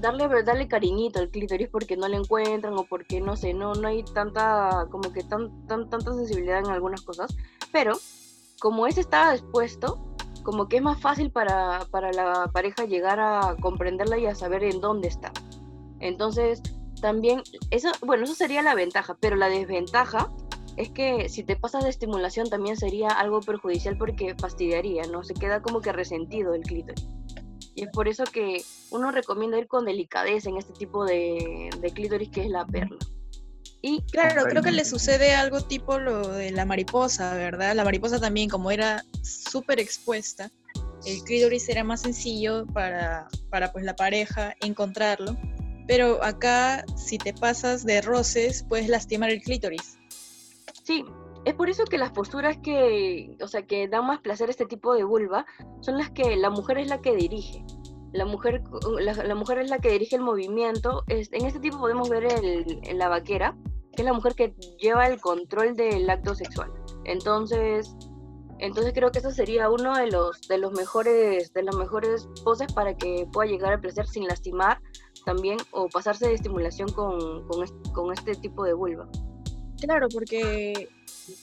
darle 0.00 0.28
darle 0.42 0.68
cariñito 0.68 1.18
al 1.18 1.30
clítoris 1.30 1.68
porque 1.68 1.96
no 1.96 2.08
le 2.08 2.16
encuentran 2.16 2.74
o 2.74 2.84
porque 2.84 3.20
no 3.20 3.36
sé 3.36 3.54
no 3.54 3.74
no 3.74 3.88
hay 3.88 4.02
tanta 4.02 4.86
como 4.90 5.12
que 5.12 5.22
tan, 5.22 5.66
tan 5.66 5.88
tanta 5.88 6.12
sensibilidad 6.14 6.60
en 6.60 6.70
algunas 6.70 7.02
cosas 7.02 7.34
pero 7.72 7.98
como 8.60 8.86
ese 8.86 9.00
estaba 9.00 9.34
expuesto 9.34 10.10
como 10.42 10.68
que 10.68 10.76
es 10.76 10.82
más 10.82 11.00
fácil 11.00 11.30
para, 11.30 11.86
para 11.90 12.12
la 12.12 12.50
pareja 12.52 12.84
llegar 12.84 13.20
a 13.20 13.56
comprenderla 13.60 14.18
y 14.18 14.26
a 14.26 14.34
saber 14.34 14.64
en 14.64 14.80
dónde 14.80 15.08
está. 15.08 15.32
Entonces 15.98 16.62
también 17.00 17.42
eso 17.70 17.90
bueno 18.02 18.24
eso 18.24 18.34
sería 18.34 18.62
la 18.62 18.74
ventaja 18.74 19.16
pero 19.20 19.36
la 19.36 19.48
desventaja 19.48 20.30
es 20.76 20.90
que 20.90 21.28
si 21.28 21.42
te 21.42 21.56
pasas 21.56 21.84
de 21.84 21.90
estimulación 21.90 22.48
también 22.48 22.76
sería 22.76 23.08
algo 23.10 23.40
perjudicial 23.40 23.98
porque 23.98 24.34
fastidiaría, 24.34 25.02
¿no? 25.04 25.22
Se 25.22 25.34
queda 25.34 25.60
como 25.60 25.80
que 25.80 25.92
resentido 25.92 26.54
el 26.54 26.62
clítoris. 26.62 27.06
Y 27.74 27.84
es 27.84 27.90
por 27.90 28.08
eso 28.08 28.24
que 28.24 28.64
uno 28.90 29.10
recomienda 29.10 29.58
ir 29.58 29.66
con 29.66 29.84
delicadeza 29.84 30.48
en 30.48 30.56
este 30.56 30.72
tipo 30.72 31.04
de, 31.04 31.70
de 31.80 31.90
clítoris 31.90 32.30
que 32.30 32.44
es 32.44 32.50
la 32.50 32.64
perla. 32.66 32.98
Y 33.82 34.02
Claro, 34.10 34.44
creo 34.44 34.62
que 34.62 34.72
le 34.72 34.84
sucede 34.84 35.34
algo 35.34 35.62
tipo 35.62 35.98
lo 35.98 36.28
de 36.28 36.50
la 36.50 36.66
mariposa, 36.66 37.34
¿verdad? 37.34 37.74
La 37.74 37.84
mariposa 37.84 38.20
también, 38.20 38.48
como 38.48 38.70
era 38.70 39.04
súper 39.22 39.80
expuesta, 39.80 40.50
el 41.06 41.22
clítoris 41.24 41.68
era 41.68 41.82
más 41.82 42.02
sencillo 42.02 42.66
para, 42.66 43.28
para 43.50 43.72
pues 43.72 43.84
la 43.84 43.96
pareja 43.96 44.54
encontrarlo. 44.60 45.36
Pero 45.90 46.22
acá, 46.22 46.84
si 46.96 47.18
te 47.18 47.34
pasas 47.34 47.84
de 47.84 48.00
roces, 48.00 48.62
puedes 48.68 48.88
lastimar 48.88 49.28
el 49.30 49.42
clítoris. 49.42 49.98
sí, 50.84 51.04
es 51.44 51.54
por 51.54 51.68
eso 51.68 51.82
que 51.84 51.98
las 51.98 52.12
posturas 52.12 52.58
que, 52.58 53.36
o 53.42 53.48
sea, 53.48 53.66
que 53.66 53.88
dan 53.88 54.06
más 54.06 54.20
placer 54.20 54.46
a 54.46 54.52
este 54.52 54.66
tipo 54.66 54.94
de 54.94 55.02
vulva 55.02 55.46
son 55.80 55.98
las 55.98 56.10
que 56.12 56.36
la 56.36 56.48
mujer 56.48 56.78
es 56.78 56.86
la 56.88 57.00
que 57.00 57.16
dirige. 57.16 57.64
La 58.12 58.24
mujer, 58.24 58.62
la, 59.00 59.34
mujer 59.34 59.58
es 59.58 59.68
la 59.68 59.80
que 59.80 59.90
dirige 59.90 60.14
el 60.14 60.22
movimiento. 60.22 61.02
Es- 61.08 61.32
en 61.32 61.44
este 61.44 61.58
tipo 61.58 61.78
podemos 61.80 62.08
ver 62.08 62.28
la 62.94 63.08
vaquera, 63.08 63.56
que 63.92 64.02
es 64.02 64.04
la 64.04 64.12
mujer 64.12 64.36
que 64.36 64.54
lleva 64.78 65.08
el 65.08 65.20
control 65.20 65.74
del 65.74 66.08
acto 66.08 66.36
sexual. 66.36 66.70
Entonces, 67.04 67.96
entonces 68.60 68.92
creo 68.94 69.10
que 69.10 69.18
eso 69.18 69.30
sería 69.30 69.70
uno 69.70 69.96
de 69.96 70.06
los 70.10 70.40
de 70.42 70.58
los 70.58 70.72
mejores 70.72 71.52
de 71.52 71.62
las 71.62 71.74
mejores 71.76 72.28
poses 72.44 72.72
para 72.72 72.96
que 72.96 73.26
pueda 73.32 73.50
llegar 73.50 73.72
al 73.72 73.80
placer 73.80 74.06
sin 74.06 74.26
lastimar 74.26 74.80
también 75.24 75.58
o 75.70 75.88
pasarse 75.88 76.28
de 76.28 76.34
estimulación 76.34 76.90
con, 76.92 77.44
este, 77.62 77.92
con 77.92 78.12
este 78.12 78.34
tipo 78.34 78.64
de 78.64 78.72
vulva. 78.72 79.08
Claro, 79.80 80.08
porque 80.12 80.88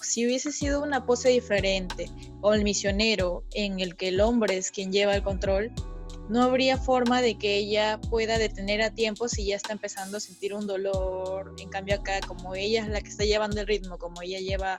si 0.02 0.26
hubiese 0.26 0.52
sido 0.52 0.84
una 0.84 1.06
pose 1.06 1.30
diferente 1.30 2.10
o 2.42 2.54
el 2.54 2.64
misionero 2.64 3.44
en 3.54 3.80
el 3.80 3.96
que 3.96 4.10
el 4.10 4.22
hombre 4.22 4.58
es 4.58 4.72
quien 4.72 4.92
lleva 4.92 5.16
el 5.16 5.24
control, 5.24 5.72
no 6.30 6.44
habría 6.44 6.78
forma 6.78 7.22
de 7.22 7.38
que 7.38 7.58
ella 7.58 8.00
pueda 8.10 8.38
detener 8.38 8.82
a 8.82 8.94
tiempo 8.94 9.28
si 9.28 9.46
ya 9.46 9.56
está 9.56 9.74
empezando 9.74 10.18
a 10.18 10.20
sentir 10.20 10.54
un 10.54 10.68
dolor. 10.68 11.56
En 11.58 11.70
cambio 11.70 11.96
acá, 11.96 12.20
como 12.28 12.54
ella 12.54 12.84
es 12.84 12.90
la 12.90 13.02
que 13.02 13.10
está 13.10 13.24
llevando 13.24 13.62
el 13.62 13.68
ritmo, 13.68 13.98
como 13.98 14.22
ella 14.22 14.40
lleva 14.40 14.78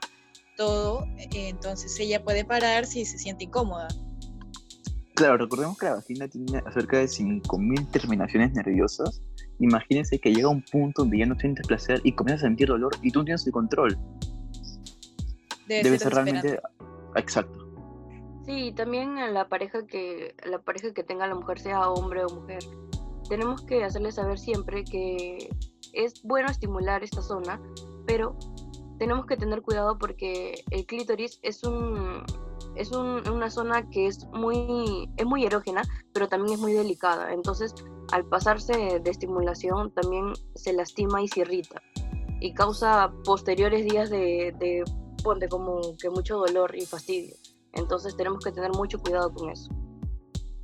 todo, 0.59 1.05
eh, 1.17 1.47
entonces 1.47 1.97
ella 2.01 2.21
puede 2.21 2.43
parar 2.43 2.85
si 2.85 3.05
se 3.05 3.17
siente 3.17 3.45
incómoda. 3.45 3.87
Claro, 5.15 5.37
recordemos 5.37 5.77
que 5.77 5.85
la 5.85 5.95
vagina 5.95 6.27
tiene 6.27 6.61
cerca 6.73 6.97
de 6.97 7.05
5.000 7.05 7.91
terminaciones 7.91 8.51
nerviosas. 8.51 9.21
Imagínense 9.59 10.19
que 10.19 10.33
llega 10.33 10.49
un 10.49 10.61
punto 10.61 11.03
donde 11.03 11.19
ya 11.19 11.25
no 11.25 11.39
sientes 11.39 11.65
placer 11.65 12.01
y 12.03 12.11
comienzas 12.11 12.43
a 12.43 12.47
sentir 12.47 12.67
dolor 12.67 12.91
y 13.01 13.09
tú 13.11 13.19
no 13.19 13.25
tienes 13.25 13.47
el 13.47 13.53
control. 13.53 13.97
Debe, 15.67 15.97
ser, 15.97 16.13
realmente... 16.13 16.59
Exacto. 17.15 17.67
Sí, 18.45 18.73
también 18.75 19.17
a 19.17 19.29
la 19.29 19.47
pareja 19.47 19.85
que 19.85 20.35
la 20.45 20.59
pareja 20.59 20.93
que 20.93 21.03
tenga 21.03 21.25
la 21.27 21.35
mujer 21.35 21.59
sea 21.59 21.89
hombre 21.89 22.25
o 22.25 22.29
mujer, 22.29 22.63
tenemos 23.29 23.61
que 23.61 23.83
hacerle 23.83 24.11
saber 24.11 24.37
siempre 24.37 24.83
que 24.83 25.49
es 25.93 26.21
bueno 26.23 26.49
estimular 26.49 27.03
esta 27.03 27.21
zona, 27.21 27.61
pero 28.05 28.37
tenemos 28.99 29.25
que 29.25 29.37
tener 29.37 29.61
cuidado 29.61 29.97
porque 29.97 30.63
el 30.69 30.85
clítoris 30.85 31.39
es 31.41 31.63
un 31.63 32.23
es 32.75 32.91
una 32.91 33.49
zona 33.49 33.89
que 33.89 34.07
es 34.07 34.25
muy 34.27 35.09
es 35.17 35.25
muy 35.25 35.45
erógena, 35.45 35.81
pero 36.13 36.27
también 36.27 36.55
es 36.55 36.59
muy 36.59 36.73
delicada. 36.73 37.33
Entonces, 37.33 37.73
al 38.11 38.25
pasarse 38.25 38.99
de 38.99 39.09
estimulación 39.09 39.91
también 39.93 40.33
se 40.55 40.73
lastima 40.73 41.21
y 41.21 41.27
se 41.27 41.41
irrita 41.41 41.81
y 42.41 42.53
causa 42.53 43.11
posteriores 43.25 43.85
días 43.85 44.09
de, 44.09 44.55
de 44.59 44.83
ponte 45.23 45.49
como 45.49 45.97
que 45.97 46.09
mucho 46.09 46.37
dolor 46.37 46.75
y 46.75 46.85
fastidio. 46.85 47.35
Entonces 47.73 48.15
tenemos 48.15 48.43
que 48.43 48.51
tener 48.51 48.71
mucho 48.71 48.99
cuidado 48.99 49.33
con 49.33 49.49
eso. 49.49 49.69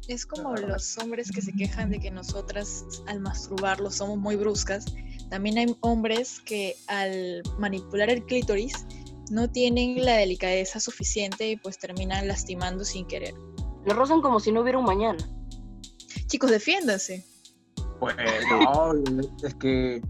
Es 0.07 0.25
como 0.25 0.55
los 0.55 0.97
hombres 0.99 1.31
que 1.31 1.41
se 1.41 1.51
quejan 1.53 1.89
de 1.89 1.99
que 1.99 2.11
nosotras 2.11 2.85
al 3.07 3.19
masturbarlos 3.19 3.95
somos 3.95 4.17
muy 4.17 4.35
bruscas. 4.35 4.85
También 5.29 5.57
hay 5.57 5.75
hombres 5.81 6.39
que 6.41 6.75
al 6.87 7.41
manipular 7.57 8.09
el 8.09 8.23
clítoris 8.25 8.85
no 9.31 9.49
tienen 9.49 10.05
la 10.05 10.17
delicadeza 10.17 10.79
suficiente 10.79 11.49
y 11.49 11.55
pues 11.57 11.79
terminan 11.79 12.27
lastimando 12.27 12.85
sin 12.85 13.07
querer. 13.07 13.33
Lo 13.85 13.93
rozan 13.93 14.21
como 14.21 14.39
si 14.39 14.51
no 14.51 14.61
hubiera 14.61 14.77
un 14.77 14.85
mañana. 14.85 15.23
Chicos, 16.27 16.51
defiéndanse. 16.51 17.25
Pues 17.99 18.15
no, 18.49 18.93
es 19.43 19.55
que 19.55 20.01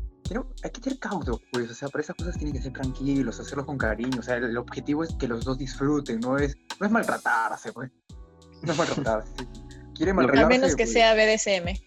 hay 0.64 0.72
que 0.72 0.82
tener 0.82 1.00
cauto, 1.00 1.40
pues, 1.52 1.70
o 1.70 1.74
sea, 1.74 1.88
para 1.90 2.04
esas 2.04 2.16
cosas 2.16 2.36
tienen 2.36 2.56
que 2.56 2.62
ser 2.62 2.74
tranquilos, 2.74 3.40
hacerlo 3.40 3.66
con 3.66 3.78
cariño, 3.78 4.20
o 4.20 4.24
sea, 4.24 4.38
el, 4.38 4.58
objetivo 4.58 5.04
es 5.04 5.14
que 5.16 5.28
los 5.28 5.46
dos 5.46 5.60
disfruten, 5.60 6.20
no 6.20 6.38
es, 6.38 6.58
no 6.80 6.88
es 6.88 6.92
maltratarse, 6.92 7.72
pues, 7.72 7.92
no 8.64 8.72
es 8.72 8.78
maltratarse. 8.78 9.34
Quiere 9.94 10.14
maltratarse. 10.14 10.46
A 10.46 10.48
menos 10.48 10.76
que 10.76 10.84
pues. 10.86 10.94
sea 10.94 11.14
BDSM. 11.14 11.80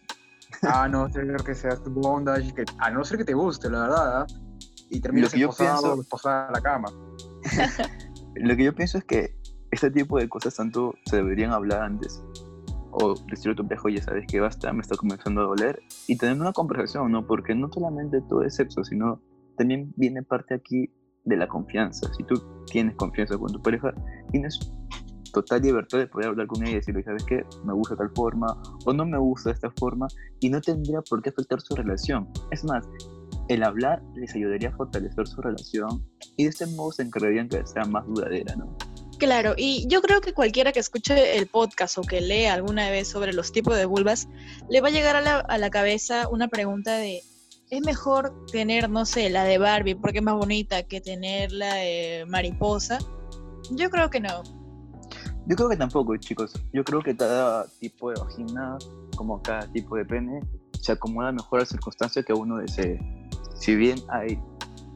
Ah, 0.63 0.89
no, 0.89 1.09
ser 1.11 1.37
que 1.45 1.55
sea 1.55 1.77
tu 1.77 1.91
bondage, 1.91 2.55
que, 2.55 2.65
a 2.79 2.91
no 2.91 3.05
ser 3.05 3.19
que 3.19 3.25
te 3.25 3.35
guste, 3.35 3.71
la 3.71 3.81
verdad, 3.81 4.23
¿ah? 4.23 4.27
y 4.91 5.01
termines 5.01 5.33
esposado, 5.35 6.01
esposada 6.01 6.49
a 6.49 6.53
la 6.53 6.61
cama. 6.61 6.89
Lo 8.35 8.57
que 8.57 8.65
yo 8.65 8.75
pienso 8.75 8.99
es 8.99 9.05
que 9.05 9.37
este 9.71 9.91
tipo 9.91 10.19
de 10.19 10.29
cosas 10.29 10.57
tanto 10.57 10.95
se 11.05 11.17
deberían 11.17 11.53
hablar 11.53 11.83
antes 11.83 12.23
o 12.91 13.15
decirle 13.31 13.53
a 13.53 13.57
tu 13.57 13.69
pareja, 13.69 13.91
ya 13.91 14.03
sabes 14.03 14.27
que 14.27 14.41
basta, 14.41 14.73
me 14.73 14.81
está 14.81 14.97
comenzando 14.97 15.43
a 15.43 15.45
doler, 15.45 15.81
y 16.07 16.17
tener 16.17 16.41
una 16.41 16.53
conversación, 16.53 17.13
¿no? 17.13 17.27
Porque 17.27 17.55
no 17.55 17.71
solamente 17.73 18.21
todo 18.23 18.43
es 18.43 18.57
sexo, 18.57 18.83
sino 18.83 19.21
también 19.57 19.93
viene 19.97 20.23
parte 20.23 20.55
aquí 20.55 20.91
de 21.25 21.37
la 21.37 21.47
confianza. 21.47 22.13
Si 22.15 22.25
tú 22.25 22.43
tienes 22.67 22.97
confianza 22.97 23.37
con 23.37 23.53
tu 23.53 23.61
pareja, 23.61 23.93
tienes 24.31 24.59
total 25.33 25.63
libertad 25.63 25.99
de 25.99 26.07
poder 26.07 26.29
hablar 26.29 26.47
con 26.47 26.63
ella 26.63 26.73
y 26.73 26.75
decirle, 26.77 27.03
¿sabes 27.03 27.25
qué? 27.25 27.45
Me 27.65 27.73
gusta 27.73 27.97
tal 27.97 28.11
forma 28.15 28.61
o 28.85 28.93
no 28.93 29.07
me 29.07 29.19
gusta 29.19 29.51
esta 29.51 29.71
forma 29.73 30.09
y 30.41 30.51
no 30.51 30.61
tendría 30.61 31.01
por 31.03 31.23
qué 31.23 31.31
afectar 31.31 31.61
su 31.61 31.75
relación. 31.75 32.29
Es 32.51 32.65
más, 32.65 32.87
el 33.49 33.63
hablar 33.63 34.03
les 34.15 34.35
ayudaría 34.35 34.69
a 34.69 34.77
fortalecer 34.77 35.27
su 35.27 35.41
relación 35.41 36.05
y 36.37 36.45
de 36.45 36.51
este 36.51 36.67
modo 36.67 36.93
se 36.93 37.03
encargarían 37.03 37.49
que 37.49 37.67
sea 37.67 37.85
más 37.85 38.07
duradera, 38.07 38.55
¿no? 38.57 38.77
Claro, 39.19 39.55
y 39.57 39.85
yo 39.89 40.01
creo 40.01 40.21
que 40.21 40.33
cualquiera 40.33 40.71
que 40.71 40.79
escuche 40.79 41.37
el 41.37 41.49
podcast 41.49 41.99
o 41.99 42.03
que 42.03 42.21
lea 42.21 42.55
alguna 42.55 42.89
vez 42.89 43.09
sobre 43.09 43.33
los 43.33 43.51
tipos 43.51 43.77
de 43.77 43.85
vulvas, 43.85 44.29
le 44.71 44.81
va 44.81 44.89
a 44.89 44.93
llegar 44.93 45.17
a 45.17 45.21
la, 45.21 45.39
a 45.41 45.59
la 45.59 45.71
cabeza 45.71 46.29
una 46.29 46.47
pregunta 46.47 46.97
de, 46.99 47.23
¿es 47.71 47.81
mejor 47.81 48.33
tener, 48.53 48.89
no 48.89 49.05
sé, 49.05 49.29
la 49.29 49.43
de 49.43 49.59
Barbie 49.59 49.97
porque 49.97 50.19
es 50.19 50.25
más 50.25 50.37
bonita 50.37 50.85
que 50.85 51.01
tener 51.01 51.51
la 51.51 51.75
de 51.75 52.27
mariposa? 52.29 52.99
Yo 53.73 53.91
creo 53.91 54.09
que 54.09 54.21
no. 54.21 54.43
Yo 55.49 55.57
creo 55.57 55.69
que 55.71 55.77
tampoco, 55.79 56.15
chicos. 56.19 56.53
Yo 56.75 56.85
creo 56.85 57.01
que 57.01 57.17
cada 57.17 57.67
tipo 57.81 58.11
de 58.11 58.21
vagina, 58.21 58.77
como 59.17 59.41
cada 59.41 59.67
tipo 59.73 59.97
de 59.97 60.05
pene, 60.05 60.41
se 60.79 60.93
acomoda 60.93 61.33
mejor 61.33 61.61
a 61.61 61.63
las 61.63 61.71
circunstancias 61.71 62.23
que 62.25 62.35
uno 62.35 62.59
desee. 62.59 63.01
Si 63.55 63.75
bien 63.75 63.99
hay 64.11 64.39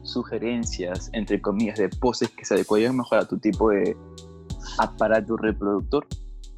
sugerencias, 0.03 1.09
entre 1.13 1.41
comillas, 1.41 1.79
de 1.79 1.89
poses 1.89 2.29
que 2.29 2.45
se 2.45 2.53
adecuarían 2.53 2.95
mejor 2.95 3.17
a 3.17 3.27
tu 3.27 3.39
tipo 3.39 3.71
de 3.71 3.97
aparato 4.77 5.37
reproductor, 5.37 6.05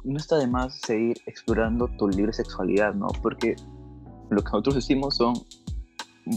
no 0.04 0.18
está 0.18 0.36
de 0.36 0.46
más 0.46 0.78
seguir 0.80 1.16
explorando 1.24 1.88
tu 1.96 2.08
libre 2.08 2.34
sexualidad, 2.34 2.92
¿no? 2.94 3.08
Porque 3.22 3.56
lo 4.28 4.42
que 4.42 4.50
nosotros 4.50 4.74
decimos 4.74 5.16
son 5.16 5.34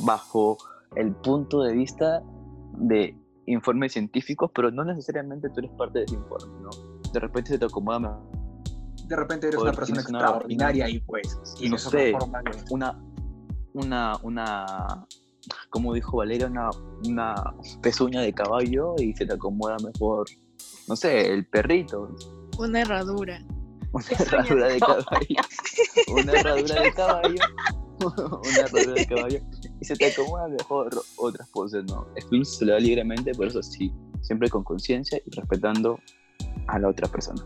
bajo 0.06 0.58
el 0.95 1.13
punto 1.13 1.62
de 1.63 1.74
vista 1.74 2.24
de 2.78 3.17
informes 3.48 3.93
científicos, 3.93 4.50
pero 4.56 4.72
no 4.72 4.86
necesariamente 4.86 5.50
tú 5.50 5.60
eres 5.60 5.72
parte 5.72 6.00
de 6.00 6.06
ese 6.06 6.15
informe, 6.15 6.54
¿no? 6.62 6.69
De 7.12 7.19
repente 7.19 7.52
se 7.52 7.60
te 7.60 7.65
acomoda 7.65 8.00
mejor. 8.00 8.39
De 9.08 9.15
repente 9.15 9.48
eres 9.48 9.60
una 9.60 9.72
persona 9.72 10.02
extraordinaria 10.02 10.88
y 10.88 11.00
pues 11.00 11.39
no 11.67 11.78
sé, 11.78 12.13
una, 12.69 13.02
una, 13.74 14.17
una 14.22 15.08
como 15.69 15.93
dijo 15.93 16.17
Valeria, 16.17 16.48
una, 16.48 16.69
una 17.06 17.36
pezuña 17.82 18.22
de 18.22 18.34
caballo 18.34 18.95
y 19.00 19.13
se 19.13 19.26
te 19.26 19.34
acomoda 19.34 19.78
mejor, 19.84 20.28
no 20.88 20.95
sé, 20.95 21.34
el 21.34 21.45
perrito. 21.45 22.15
Una 22.58 22.82
herradura. 22.82 23.43
Una 23.91 24.06
herradura 24.12 24.67
de 24.67 24.80
caballo. 24.80 25.41
Una 26.13 26.32
herradura 26.34 26.82
de 26.82 26.93
caballo. 26.93 27.43
una 28.43 28.60
herradura 28.60 28.93
de 28.93 29.08
caballo. 29.08 29.39
Y 29.82 29.86
se 29.86 29.95
te 29.95 30.06
acomoda 30.08 30.48
mejor 30.48 30.89
otras 31.17 31.50
poses, 31.50 31.86
¿no? 31.86 32.08
Excluso 32.15 32.60
se 32.60 32.65
le 32.65 32.74
da 32.74 32.80
libremente, 32.80 33.34
por 33.34 33.48
eso 33.48 33.63
sí, 33.63 33.91
siempre 34.22 34.50
con 34.50 34.63
conciencia 34.63 35.19
y 35.26 35.32
respetando 35.32 36.00
a 36.71 36.79
la 36.79 36.89
otra 36.89 37.08
persona. 37.08 37.43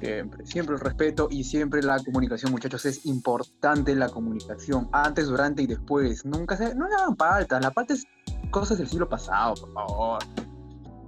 Siempre, 0.00 0.44
siempre 0.44 0.74
el 0.74 0.80
respeto 0.80 1.28
y 1.30 1.44
siempre 1.44 1.82
la 1.82 1.98
comunicación, 1.98 2.52
muchachos. 2.52 2.84
Es 2.84 3.06
importante 3.06 3.94
la 3.94 4.08
comunicación, 4.08 4.88
antes, 4.92 5.26
durante 5.28 5.62
y 5.62 5.66
después. 5.66 6.26
Nunca 6.26 6.56
se, 6.56 6.74
no 6.74 6.88
le 6.88 6.94
hagan 6.94 7.16
falta. 7.16 7.58
La 7.60 7.70
parte 7.70 7.94
es 7.94 8.04
cosas 8.50 8.78
del 8.78 8.88
siglo 8.88 9.08
pasado, 9.08 9.54
por 9.54 9.72
favor. 9.72 10.18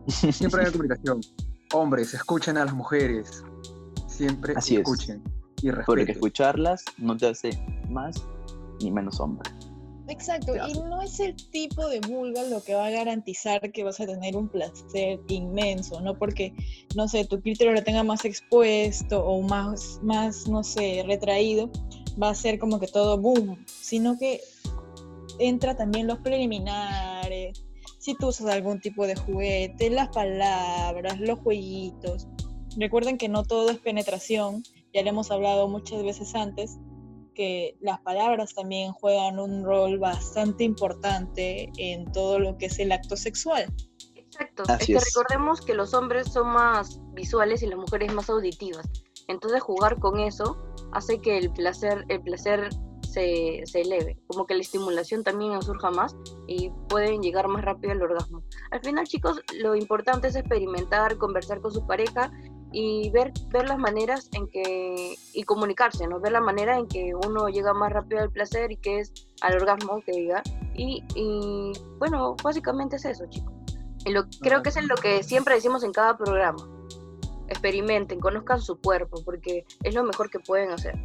Siempre 0.09 0.65
hay 0.65 0.71
comunicación. 0.73 1.21
Hombres, 1.75 2.15
escuchen 2.15 2.57
a 2.57 2.65
las 2.65 2.75
mujeres. 2.75 3.45
Siempre 4.07 4.55
escuchen 4.57 5.23
y 5.63 5.71
respeten. 5.71 5.85
Porque 5.85 6.13
escucharlas 6.13 6.85
no 6.97 7.17
te 7.17 7.29
hace 7.29 7.51
más 7.91 8.17
ni 8.81 8.91
menos 8.91 9.21
hombre. 9.21 9.51
Exacto, 10.09 10.55
y 10.69 10.75
no 10.75 11.03
es 11.03 11.19
el 11.19 11.35
tipo 11.51 11.89
de 11.89 12.01
vulva 12.01 12.45
lo 12.45 12.63
que 12.63 12.75
va 12.75 12.87
a 12.87 12.91
garantizar 12.91 13.73
que 13.73 13.83
vas 13.83 13.99
a 14.01 14.07
tener 14.07 14.37
un 14.37 14.49
placer 14.49 15.21
inmenso, 15.29 16.01
no 16.01 16.17
porque, 16.17 16.55
no 16.95 17.09
sé, 17.09 17.25
tu 17.25 17.41
clítoris 17.41 17.75
lo 17.75 17.83
tenga 17.83 18.05
más 18.05 18.25
expuesto 18.25 19.25
o 19.25 19.43
más, 19.43 19.99
más, 20.03 20.47
no 20.47 20.63
sé, 20.63 21.03
retraído, 21.07 21.71
va 22.23 22.31
a 22.31 22.35
ser 22.37 22.61
como 22.61 22.79
que 22.79 22.87
todo 22.87 23.19
boom, 23.19 23.65
sino 23.67 24.17
que 24.17 24.41
entra 25.41 25.77
también 25.77 26.07
los 26.07 26.19
preliminares, 26.19 27.65
si 27.99 28.15
tú 28.15 28.29
usas 28.29 28.47
algún 28.47 28.81
tipo 28.81 29.07
de 29.07 29.17
juguete, 29.17 29.91
las 29.91 30.09
palabras, 30.11 31.19
los 31.19 31.41
jueguitos. 31.41 32.29
Recuerden 32.77 33.19
que 33.19 33.29
no 33.29 33.43
todo 33.43 33.71
es 33.71 33.79
penetración, 33.79 34.63
ya 34.95 35.03
le 35.03 35.11
hemos 35.11 35.33
hablado 35.33 35.67
muchas 35.67 36.05
veces 36.05 36.35
antes, 36.37 36.79
que 37.37 37.77
las 37.81 38.01
palabras 38.01 38.55
también 38.55 38.93
juegan 38.93 39.39
un 39.39 39.63
rol 39.63 39.99
bastante 39.99 40.65
importante 40.65 41.71
en 41.77 42.11
todo 42.13 42.39
lo 42.39 42.57
que 42.57 42.67
es 42.67 42.79
el 42.79 42.91
acto 42.91 43.17
sexual. 43.17 43.67
Exacto, 44.15 44.65
es 44.81 44.87
que 44.87 44.99
recordemos 44.99 45.61
que 45.61 45.75
los 45.75 45.95
hombres 45.95 46.33
son 46.33 46.49
más 46.49 47.01
visuales 47.13 47.63
y 47.63 47.67
las 47.67 47.79
mujeres 47.79 48.13
más 48.13 48.29
auditivas. 48.31 48.89
Entonces 49.29 49.63
jugar 49.63 49.99
con 49.99 50.19
eso 50.19 50.57
hace 50.93 51.19
que 51.19 51.39
el 51.39 51.53
placer, 51.53 52.05
el 52.09 52.23
placer 52.23 52.71
se, 53.03 53.63
se 53.65 53.83
eleve, 53.83 54.19
como 54.27 54.47
que 54.47 54.55
la 54.55 54.61
estimulación 54.61 55.23
también 55.23 55.61
surja 55.63 55.91
más 55.91 56.17
y 56.47 56.71
pueden 56.89 57.23
llegar 57.23 57.49
más 57.49 57.65
rápido 57.65 57.93
al 57.93 58.03
orgasmo. 58.03 58.43
Al 58.71 58.81
final, 58.81 59.07
chicos, 59.07 59.41
lo 59.61 59.75
importante 59.75 60.29
es 60.29 60.37
experimentar, 60.37 61.17
conversar 61.19 61.61
con 61.61 61.73
su 61.73 61.87
pareja 61.87 62.31
y 62.79 63.09
ver, 63.09 63.33
ver 63.49 63.67
las 63.67 63.79
maneras 63.79 64.29
en 64.33 64.47
que, 64.49 65.17
y 65.33 65.43
comunicarse, 65.45 66.07
¿no? 66.07 66.21
Ver 66.21 66.33
la 66.33 66.43
manera 66.43 66.77
en 66.77 66.87
que 66.87 67.15
uno 67.15 67.49
llega 67.49 67.73
más 67.73 67.91
rápido 67.91 68.21
al 68.21 68.31
placer 68.31 68.71
y 68.71 68.77
que 68.77 68.99
es 68.99 69.15
al 69.41 69.57
orgasmo, 69.57 70.03
que 70.05 70.13
diga. 70.13 70.43
Y, 70.75 71.03
y 71.15 71.73
bueno, 71.99 72.37
básicamente 72.45 72.97
es 72.97 73.07
eso, 73.07 73.25
chicos. 73.31 73.55
Y 74.05 74.11
lo, 74.11 74.29
creo 74.43 74.63
que 74.63 74.69
es 74.69 74.85
lo 74.85 74.95
que 74.97 75.23
siempre 75.23 75.55
decimos 75.55 75.85
en 75.85 75.93
cada 75.93 76.19
programa. 76.19 76.69
Experimenten, 77.49 78.21
conozcan 78.21 78.61
su 78.61 78.79
cuerpo, 78.79 79.23
porque 79.25 79.65
es 79.83 79.95
lo 79.95 80.03
mejor 80.03 80.29
que 80.29 80.39
pueden 80.41 80.71
hacer. 80.71 80.97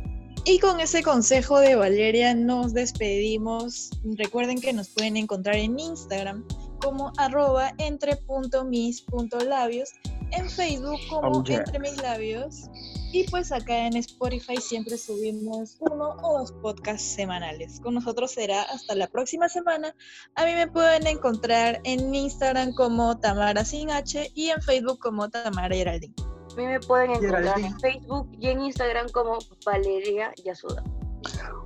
Y 0.44 0.60
con 0.60 0.82
ese 0.82 1.02
consejo 1.04 1.58
de 1.62 1.76
Valeria 1.76 2.36
nos 2.36 2.74
despedimos. 2.74 3.92
Recuerden 4.18 4.60
que 4.60 4.74
nos 4.74 4.90
pueden 4.90 5.16
encontrar 5.16 5.56
en 5.56 5.80
Instagram 5.80 6.44
como 6.82 7.12
arroba 7.18 7.72
entre.mis.labios, 7.78 9.90
en 10.32 10.50
Facebook 10.50 11.00
como 11.10 11.40
Oh, 11.40 11.44
yeah. 11.44 11.58
entre 11.60 11.80
mis 11.80 12.02
labios. 12.02 12.70
Y 13.14 13.26
pues 13.30 13.52
acá 13.52 13.88
en 13.88 13.98
Spotify 13.98 14.56
siempre 14.58 14.98
subimos 14.98 15.76
uno 15.82 16.16
o 16.24 16.40
dos 16.40 16.54
podcasts 16.54 17.04
semanales. 17.06 17.82
Con 17.82 17.96
nosotros 17.96 18.32
será 18.32 18.62
hasta 18.64 18.96
la 18.96 19.08
próxima 19.08 19.50
semana. 19.50 19.94
A 20.36 20.46
mí 20.46 20.54
me 20.54 20.68
pueden 20.68 21.06
encontrar 21.08 21.82
en 21.84 22.16
Instagram 22.16 22.74
como 22.74 23.20
Tamara 23.20 23.66
sin 23.66 23.92
H 23.92 24.32
y 24.34 24.48
en 24.50 24.62
Facebook 24.62 25.00
como 25.00 25.30
Tamara 25.30 25.76
Geraldine. 25.76 26.14
A 26.54 26.56
mí 26.56 26.66
me 26.66 26.80
pueden 26.80 27.12
encontrar 27.12 27.44
Geraldine. 27.44 27.68
en 27.68 27.80
Facebook 27.82 28.30
y 28.40 28.48
en 28.48 28.62
Instagram 28.62 29.10
como 29.10 29.40
Valeria 29.66 30.32
Yasuda. 30.46 30.82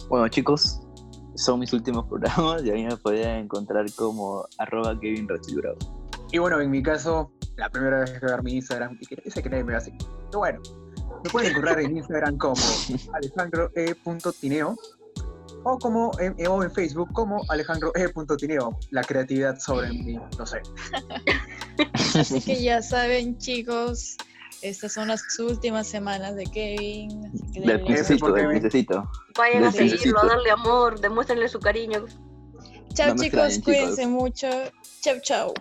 Bueno, 0.10 0.28
chicos, 0.30 0.82
son 1.36 1.60
mis 1.60 1.74
últimos 1.74 2.06
programas 2.08 2.64
y 2.64 2.72
a 2.72 2.74
mí 2.74 2.86
me 2.86 2.98
podían 2.98 3.38
encontrar 3.38 3.86
como 3.96 4.46
arroba 4.58 5.00
Kevin 5.00 5.28
Rachidurado. 5.28 5.78
Y 6.32 6.40
bueno, 6.40 6.60
en 6.60 6.72
mi 6.72 6.82
caso, 6.82 7.32
la 7.56 7.70
primera 7.70 8.00
vez 8.00 8.12
que 8.12 8.26
ver 8.26 8.44
mi 8.44 8.54
Instagram, 8.54 8.98
y 9.00 9.06
que 9.06 9.22
dice 9.24 9.42
que 9.42 9.50
nadie 9.50 9.64
me 9.64 9.72
ve 9.72 9.78
así. 9.78 9.92
Pero 10.28 10.40
bueno, 10.40 10.62
me 11.24 11.30
pueden 11.30 11.52
encontrar 11.52 11.80
en 11.80 11.98
Instagram 11.98 12.38
como 12.38 12.56
alejandroe.tineo 13.14 14.76
o 15.64 15.80
como 15.80 16.12
en, 16.20 16.36
o 16.48 16.64
en 16.64 16.72
Facebook 16.72 17.12
como 17.14 17.44
alejandroe.tineo. 17.50 18.78
La 18.92 19.04
creatividad 19.04 19.60
sobre 19.60 19.90
mí, 19.90 20.20
no 20.38 20.46
sé. 20.46 20.62
Así 22.20 22.40
que 22.42 22.62
ya 22.62 22.82
saben, 22.82 23.38
chicos, 23.38 24.16
estas 24.70 24.94
son 24.94 25.08
las 25.08 25.24
últimas 25.40 25.88
semanas 25.88 26.36
de 26.36 26.46
Kevin. 26.46 27.32
así 27.34 27.52
que 27.54 27.60
Del 27.62 27.82
piececito, 27.84 28.32
del 28.32 28.50
piececito. 28.50 29.10
Vayan 29.38 29.64
a 29.66 29.72
seguirlo, 29.72 30.20
a 30.22 30.28
darle 30.28 30.52
amor, 30.52 31.00
demuéstrenle 31.00 31.48
su 31.48 31.60
cariño. 31.60 32.06
Chao, 32.94 33.14
No 33.14 33.22
chicos, 33.22 33.56
extrañen, 33.58 33.62
cuídense 33.64 34.02
chicos. 34.04 34.08
mucho. 34.12 34.48
Chau, 35.02 35.16
chau. 35.22 35.54